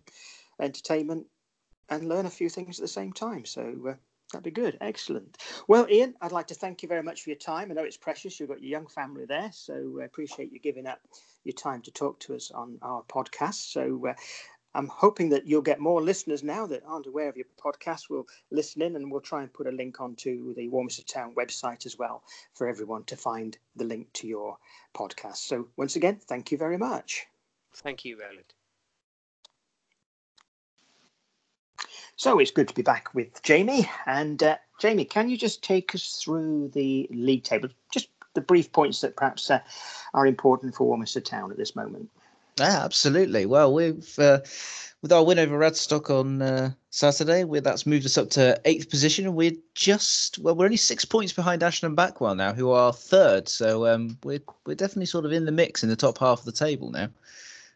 entertainment 0.59 1.27
and 1.89 2.09
learn 2.09 2.25
a 2.25 2.31
few 2.31 2.49
things 2.49 2.79
at 2.79 2.83
the 2.83 2.87
same 2.87 3.13
time. 3.13 3.45
So 3.45 3.61
uh, 3.89 3.93
that'd 4.31 4.43
be 4.43 4.51
good. 4.51 4.77
Excellent. 4.81 5.37
Well, 5.67 5.87
Ian, 5.89 6.15
I'd 6.21 6.31
like 6.31 6.47
to 6.47 6.55
thank 6.55 6.81
you 6.81 6.89
very 6.89 7.03
much 7.03 7.23
for 7.23 7.29
your 7.29 7.37
time. 7.37 7.69
I 7.69 7.75
know 7.75 7.83
it's 7.83 7.97
precious. 7.97 8.39
You've 8.39 8.49
got 8.49 8.61
your 8.61 8.71
young 8.71 8.87
family 8.87 9.25
there, 9.25 9.51
so 9.53 9.99
I 10.01 10.05
appreciate 10.05 10.51
you 10.51 10.59
giving 10.59 10.87
up 10.87 10.99
your 11.43 11.53
time 11.53 11.81
to 11.83 11.91
talk 11.91 12.19
to 12.21 12.35
us 12.35 12.51
on 12.51 12.77
our 12.81 13.03
podcast. 13.03 13.71
So 13.71 14.07
uh, 14.07 14.13
I'm 14.75 14.87
hoping 14.87 15.29
that 15.29 15.45
you'll 15.45 15.61
get 15.61 15.79
more 15.79 16.01
listeners 16.01 16.43
now 16.43 16.65
that 16.67 16.83
aren't 16.87 17.07
aware 17.07 17.29
of 17.29 17.37
your 17.37 17.45
podcast. 17.63 18.09
Will 18.09 18.27
listen 18.51 18.81
in, 18.81 18.95
and 18.95 19.11
we'll 19.11 19.21
try 19.21 19.41
and 19.41 19.53
put 19.53 19.67
a 19.67 19.71
link 19.71 20.01
onto 20.01 20.53
the 20.55 20.67
Warminster 20.69 21.03
Town 21.03 21.33
website 21.35 21.85
as 21.85 21.97
well 21.97 22.23
for 22.53 22.67
everyone 22.67 23.03
to 23.05 23.15
find 23.15 23.57
the 23.75 23.85
link 23.85 24.11
to 24.13 24.27
your 24.27 24.57
podcast. 24.95 25.37
So 25.37 25.67
once 25.77 25.95
again, 25.95 26.19
thank 26.27 26.51
you 26.51 26.57
very 26.57 26.77
much. 26.77 27.27
Thank 27.75 28.05
you, 28.05 28.19
Roland. 28.19 28.53
So 32.15 32.39
it's 32.39 32.51
good 32.51 32.67
to 32.67 32.73
be 32.73 32.83
back 32.83 33.13
with 33.13 33.41
Jamie. 33.43 33.89
And 34.05 34.41
uh, 34.41 34.57
Jamie, 34.79 35.05
can 35.05 35.29
you 35.29 35.37
just 35.37 35.63
take 35.63 35.93
us 35.95 36.21
through 36.23 36.69
the 36.73 37.07
league 37.11 37.43
table? 37.43 37.69
Just 37.91 38.09
the 38.33 38.41
brief 38.41 38.71
points 38.71 39.01
that 39.01 39.15
perhaps 39.15 39.49
uh, 39.49 39.59
are 40.13 40.25
important 40.25 40.75
for 40.75 40.87
Warminster 40.87 41.21
Town 41.21 41.51
at 41.51 41.57
this 41.57 41.75
moment. 41.75 42.09
Yeah, 42.59 42.83
absolutely. 42.83 43.45
Well, 43.45 43.73
we've 43.73 44.19
uh, 44.19 44.39
with 45.01 45.11
our 45.11 45.25
win 45.25 45.39
over 45.39 45.57
Radstock 45.57 46.09
on 46.09 46.41
uh, 46.41 46.71
Saturday, 46.89 47.43
we 47.43 47.59
that's 47.59 47.85
moved 47.85 48.05
us 48.05 48.17
up 48.17 48.29
to 48.31 48.59
eighth 48.65 48.89
position. 48.89 49.35
We're 49.35 49.57
just 49.75 50.39
well, 50.39 50.55
we're 50.55 50.65
only 50.65 50.77
six 50.77 51.03
points 51.03 51.33
behind 51.33 51.63
Ashton 51.63 51.87
and 51.87 51.97
Backwell 51.97 52.35
now, 52.35 52.53
who 52.53 52.71
are 52.71 52.93
third. 52.93 53.49
So 53.49 53.87
um, 53.87 54.17
we're 54.23 54.41
we're 54.65 54.75
definitely 54.75 55.07
sort 55.07 55.25
of 55.25 55.31
in 55.31 55.45
the 55.45 55.51
mix 55.51 55.83
in 55.83 55.89
the 55.89 55.95
top 55.95 56.17
half 56.19 56.39
of 56.39 56.45
the 56.45 56.51
table 56.51 56.89
now. 56.91 57.09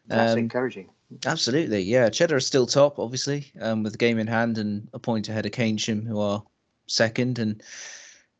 That's 0.06 0.32
um, 0.32 0.38
encouraging. 0.38 0.88
Absolutely, 1.26 1.80
yeah. 1.82 2.08
Cheddar 2.10 2.36
is 2.36 2.46
still 2.46 2.66
top, 2.66 2.98
obviously, 2.98 3.50
um, 3.60 3.82
with 3.82 3.92
the 3.92 3.98
game 3.98 4.18
in 4.18 4.26
hand 4.26 4.58
and 4.58 4.88
a 4.92 4.98
point 4.98 5.28
ahead 5.28 5.46
of 5.46 5.52
Keynsham, 5.52 6.06
who 6.06 6.20
are 6.20 6.42
second, 6.86 7.38
and 7.38 7.62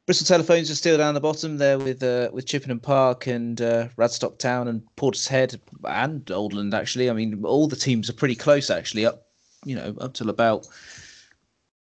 Bristol 0.08 0.24
Telephones 0.24 0.70
are 0.70 0.74
still 0.74 0.96
down 0.96 1.12
the 1.12 1.20
bottom 1.20 1.58
there 1.58 1.78
with 1.78 2.02
uh, 2.02 2.30
with 2.32 2.46
Chippenham 2.46 2.80
Park 2.80 3.26
and 3.26 3.60
uh, 3.60 3.88
Radstock 3.98 4.38
Town 4.38 4.66
and 4.66 4.80
Portishead 4.96 5.60
and 5.84 6.24
Oldland. 6.24 6.72
Actually, 6.72 7.10
I 7.10 7.12
mean, 7.12 7.44
all 7.44 7.68
the 7.68 7.76
teams 7.76 8.08
are 8.08 8.14
pretty 8.14 8.34
close. 8.34 8.70
Actually, 8.70 9.04
up 9.04 9.26
you 9.66 9.76
know 9.76 9.94
up 10.00 10.14
till 10.14 10.30
about 10.30 10.66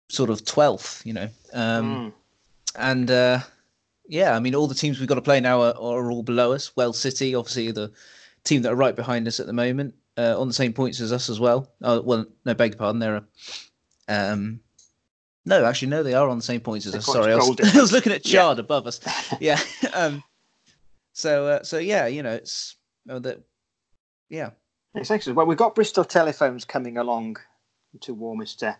sort 0.10 0.32
of 0.32 0.44
twelfth. 0.44 1.06
You 1.06 1.14
know, 1.14 1.30
um, 1.54 1.86
mm. 1.86 2.14
and 2.80 3.12
uh, 3.12 3.40
yeah, 4.08 4.36
I 4.36 4.40
mean, 4.40 4.56
all 4.56 4.66
the 4.66 4.74
teams 4.74 5.00
we've 5.00 5.08
got 5.08 5.16
to 5.16 5.22
play 5.22 5.40
now 5.40 5.62
are, 5.62 5.76
are 5.76 6.10
all 6.10 6.24
below 6.24 6.52
us. 6.52 6.76
Wells 6.76 6.98
City, 6.98 7.36
obviously, 7.36 7.70
the 7.70 7.92
team 8.44 8.64
that 8.64 8.72
are 8.72 8.76
right 8.76 8.96
behind 8.96 9.28
us 9.28 9.40
at 9.40 9.46
the 9.46 9.54
moment, 9.54 9.94
uh, 10.18 10.34
on 10.42 10.48
the 10.48 10.54
same 10.56 10.74
points 10.74 11.00
as 11.00 11.14
us 11.14 11.30
as 11.30 11.40
well. 11.40 11.72
Oh, 11.84 12.02
well, 12.02 12.26
no, 12.44 12.56
beg 12.56 12.72
your 12.72 12.80
pardon, 12.80 12.98
they're 12.98 13.22
um, 14.08 14.62
no, 15.46 15.64
actually, 15.66 15.90
no, 15.90 16.04
they 16.04 16.14
are 16.14 16.28
on 16.28 16.38
the 16.38 16.44
same 16.44 16.62
points 16.62 16.86
as 16.86 16.96
us. 16.96 17.06
Sorry, 17.06 17.32
I 17.32 17.36
was, 17.36 17.56
I 17.76 17.80
was, 17.80 17.92
looking 17.92 18.12
at 18.12 18.24
Chard 18.24 18.58
yeah. 18.58 18.62
above 18.62 18.88
us. 18.88 19.00
Yeah. 19.40 19.60
um, 19.94 20.24
so, 21.14 21.48
uh, 21.48 21.64
so 21.64 21.78
yeah, 21.78 22.08
you 22.08 22.24
know, 22.24 22.34
it's 22.34 22.76
oh, 23.10 23.20
that. 23.20 23.42
Yeah. 24.30 24.52
It's 24.96 25.12
excellent. 25.12 25.38
Well, 25.38 25.46
we've 25.46 25.58
got 25.58 25.76
Bristol 25.76 26.04
Telephones 26.06 26.66
coming 26.66 26.98
along 26.98 27.38
to 28.02 28.14
Warminster 28.14 28.76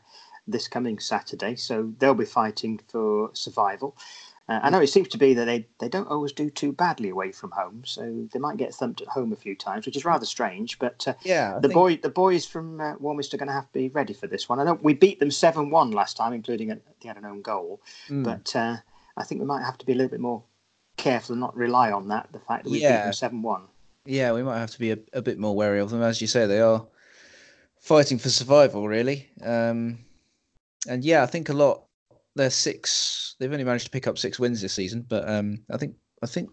this 0.48 0.68
coming 0.68 1.00
Saturday, 1.00 1.56
so 1.56 1.94
they'll 1.98 2.14
be 2.14 2.26
fighting 2.26 2.80
for 2.88 3.32
survival. 3.34 3.98
Uh, 4.48 4.60
I 4.62 4.70
know 4.70 4.80
it 4.80 4.88
seems 4.88 5.08
to 5.10 5.18
be 5.18 5.34
that 5.34 5.46
they, 5.46 5.68
they 5.80 5.90
don't 5.90 6.08
always 6.08 6.32
do 6.32 6.52
too 6.52 6.72
badly 6.72 7.10
away 7.10 7.32
from 7.32 7.50
home, 7.52 7.82
so 7.84 8.28
they 8.32 8.38
might 8.38 8.58
get 8.58 8.76
thumped 8.76 9.02
at 9.02 9.08
home 9.08 9.34
a 9.34 9.36
few 9.36 9.56
times, 9.56 9.86
which 9.86 9.96
is 9.96 10.06
rather 10.06 10.26
strange. 10.26 10.78
But 10.78 11.08
uh, 11.08 11.14
yeah, 11.24 11.56
the 11.56 11.68
think... 11.68 11.74
boy 11.74 11.98
the 11.98 12.10
boys 12.10 12.46
from 12.46 12.80
uh, 12.80 12.94
Warminster 13.00 13.36
are 13.36 13.40
going 13.40 13.48
to 13.48 13.54
have 13.54 13.68
to 13.68 13.74
be 13.74 13.90
ready 13.90 14.14
for 14.14 14.28
this 14.28 14.48
one. 14.48 14.60
I 14.60 14.64
know 14.64 14.78
we 14.82 14.94
beat 14.94 15.20
them 15.20 15.32
seven 15.32 15.72
one 15.72 15.92
last 15.92 16.16
time, 16.16 16.32
including 16.32 16.72
a, 16.72 16.76
they 17.02 17.08
had 17.08 17.18
an 17.18 17.26
own 17.26 17.42
goal, 17.42 17.82
mm. 18.08 18.24
but 18.24 18.56
uh, 18.56 18.78
I 19.18 19.24
think 19.24 19.42
we 19.42 19.48
might 19.48 19.64
have 19.64 19.80
to 19.80 19.86
be 19.86 19.94
a 19.94 19.96
little 19.96 20.12
bit 20.12 20.20
more 20.20 20.44
careful 20.98 21.34
and 21.34 21.42
not 21.42 21.56
rely 21.56 21.92
on 21.92 22.10
that. 22.10 22.30
The 22.32 22.40
fact 22.40 22.66
that 22.66 22.70
we 22.70 22.82
yeah. 22.82 22.98
beat 22.98 23.04
them 23.06 23.14
seven 23.14 23.42
one. 23.42 23.64
Yeah, 24.06 24.34
we 24.34 24.44
might 24.44 24.60
have 24.60 24.72
to 24.72 24.80
be 24.80 24.92
a, 24.92 25.00
a, 25.14 25.22
bit 25.24 25.40
more 25.40 25.56
wary 25.56 25.80
of 25.80 25.90
them, 25.90 26.04
as 26.04 26.22
you 26.22 26.28
say. 26.28 26.46
They 26.46 26.62
are 26.62 26.86
fighting 27.80 28.20
for 28.20 28.30
survival, 28.30 28.88
really. 28.88 29.28
Um, 29.42 29.98
and 30.88 31.04
yeah, 31.04 31.24
I 31.24 31.26
think 31.26 31.50
a 31.50 31.54
lot 31.54 31.86
they're 32.36 32.50
six. 32.50 33.36
They've 33.40 33.52
only 33.52 33.64
managed 33.64 33.86
to 33.86 33.92
pick 33.92 34.08
up 34.08 34.18
six 34.18 34.40
wins 34.40 34.62
this 34.62 34.74
season, 34.74 35.06
but 35.08 35.28
um, 35.30 35.60
I 35.72 35.78
think 35.78 35.96
I 36.24 36.28
think 36.28 36.50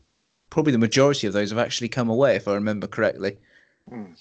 probably 0.51 0.73
the 0.73 0.79
majority 0.79 1.27
of 1.27 1.33
those 1.33 1.51
have 1.51 1.59
actually 1.59 1.89
come 1.89 2.11
away, 2.11 2.37
if 2.37 2.49
I 2.49 2.55
remember 2.55 2.87
correctly. 2.87 3.39
Hmm. 3.89 4.13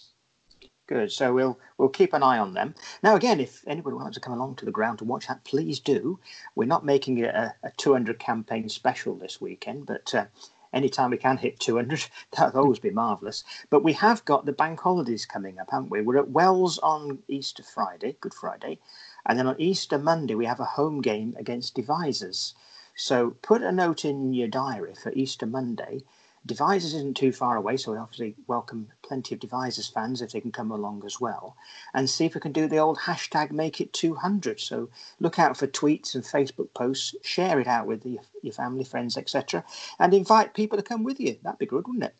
Good. 0.88 1.12
So 1.12 1.34
we'll 1.34 1.58
we'll 1.78 1.89
keep 1.89 2.13
an 2.13 2.24
eye 2.24 2.38
on 2.38 2.54
them. 2.54 2.76
Now, 3.02 3.15
again, 3.15 3.39
if 3.39 3.63
anybody 3.65 3.95
wants 3.95 4.15
to 4.15 4.21
come 4.21 4.34
along 4.34 4.56
to 4.58 4.65
the 4.65 4.71
ground 4.71 5.00
to 5.00 5.06
watch 5.06 5.28
that, 5.28 5.43
please 5.45 5.80
do. 5.80 6.19
We're 6.56 6.65
not 6.65 6.84
making 6.84 7.19
it 7.19 7.34
a, 7.34 7.56
a 7.63 7.71
200 7.78 8.19
campaign 8.19 8.67
special 8.67 9.15
this 9.15 9.39
weekend, 9.39 9.86
but 9.86 10.13
uh, 10.13 10.26
anytime 10.74 11.12
we 11.12 11.17
can 11.17 11.38
hit 11.38 11.60
200, 11.60 12.06
that 12.38 12.54
would 12.54 12.60
always 12.60 12.80
be 12.80 12.89
marvellous. 12.89 13.43
But 13.69 13.84
we 13.84 13.93
have 13.93 14.26
got 14.26 14.45
the 14.45 14.52
bank 14.52 14.80
holidays 14.82 15.26
coming 15.26 15.60
up, 15.60 15.69
haven't 15.71 15.91
we? 15.91 16.02
We're 16.02 16.17
at 16.17 16.30
Wells 16.30 16.78
on 16.80 17.19
Easter 17.28 17.63
Friday, 17.63 18.17
Good 18.19 18.34
Friday. 18.34 18.80
And 19.26 19.38
then 19.38 19.48
on 19.48 19.60
Easter 19.60 19.98
Monday, 19.98 20.36
we 20.36 20.46
have 20.46 20.60
a 20.60 20.66
home 20.66 21.02
game 21.02 21.36
against 21.38 21.76
Devizes. 21.76 22.54
So 22.96 23.32
put 23.42 23.62
a 23.62 23.72
note 23.72 24.04
in 24.06 24.34
your 24.34 24.48
diary 24.48 24.96
for 24.96 25.12
Easter 25.14 25.46
Monday. 25.46 26.02
Devizes 26.46 26.96
isn't 26.96 27.16
too 27.16 27.32
far 27.32 27.56
away, 27.56 27.78
so 27.78 27.92
we 27.92 28.00
obviously 28.00 28.36
welcome 28.48 28.92
plenty 29.04 29.36
of 29.36 29.40
Devizes 29.40 29.88
fans 29.88 30.22
if 30.22 30.32
they 30.32 30.42
can 30.42 30.52
come 30.52 30.72
along 30.72 31.04
as 31.06 31.22
well. 31.22 31.56
And 31.94 32.10
see 32.10 32.26
if 32.26 32.34
we 32.34 32.42
can 32.42 32.52
do 32.52 32.68
the 32.68 32.80
old 32.80 32.98
hashtag 32.98 33.52
make 33.52 33.80
it 33.80 33.94
200. 33.94 34.60
So 34.60 34.90
look 35.20 35.38
out 35.38 35.56
for 35.56 35.68
tweets 35.68 36.16
and 36.16 36.24
Facebook 36.24 36.74
posts, 36.74 37.16
share 37.22 37.60
it 37.60 37.68
out 37.68 37.86
with 37.86 38.06
your 38.42 38.54
family, 38.54 38.84
friends, 38.84 39.18
etc. 39.18 39.64
And 40.00 40.14
invite 40.14 40.56
people 40.56 40.78
to 40.78 40.84
come 40.84 41.04
with 41.04 41.20
you. 41.20 41.38
That'd 41.44 41.60
be 41.60 41.68
good, 41.68 41.88
wouldn't 41.88 42.06
it? 42.06 42.16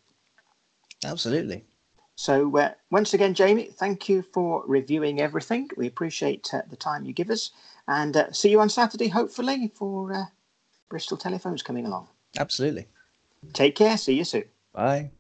Absolutely. 1.04 1.66
So, 2.15 2.56
uh, 2.58 2.71
once 2.91 3.13
again, 3.13 3.34
Jamie, 3.34 3.71
thank 3.74 4.08
you 4.08 4.21
for 4.21 4.63
reviewing 4.67 5.21
everything. 5.21 5.69
We 5.78 5.88
appreciate 5.88 6.54
uh, 6.54 6.62
the 6.69 6.76
time 6.76 7.06
you 7.06 7.13
give 7.13 7.30
us. 7.30 7.52
And 7.88 8.15
uh, 8.15 8.32
see 8.32 8.50
you 8.50 8.60
on 8.60 8.69
Saturday, 8.69 9.08
hopefully, 9.08 9.71
for 9.74 10.13
uh, 10.13 10.26
Bristol 10.89 11.17
Telephones 11.17 11.63
coming 11.63 11.86
along. 11.86 12.08
Absolutely. 12.38 12.88
Take 13.54 13.76
care. 13.76 13.97
See 13.97 14.13
you 14.13 14.24
soon. 14.24 14.43
Bye. 14.74 15.12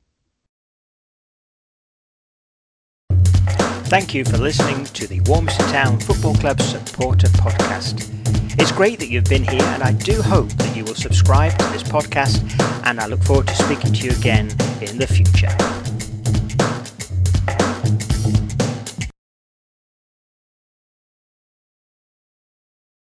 Thank 3.91 4.13
you 4.13 4.23
for 4.23 4.37
listening 4.37 4.85
to 4.85 5.05
the 5.05 5.19
Warminster 5.21 5.65
Town 5.65 5.99
Football 5.99 6.35
Club 6.35 6.61
Supporter 6.61 7.27
Podcast. 7.27 8.07
It's 8.57 8.71
great 8.71 8.99
that 8.99 9.09
you've 9.09 9.25
been 9.25 9.43
here, 9.43 9.63
and 9.63 9.83
I 9.83 9.91
do 9.91 10.21
hope 10.21 10.49
that 10.49 10.77
you 10.77 10.85
will 10.85 10.95
subscribe 10.95 11.57
to 11.57 11.65
this 11.71 11.83
podcast. 11.83 12.41
And 12.85 12.99
I 12.99 13.07
look 13.07 13.21
forward 13.23 13.47
to 13.47 13.55
speaking 13.55 13.91
to 13.91 14.05
you 14.05 14.11
again 14.11 14.51
in 14.81 14.97
the 14.97 15.07
future. 15.07 15.49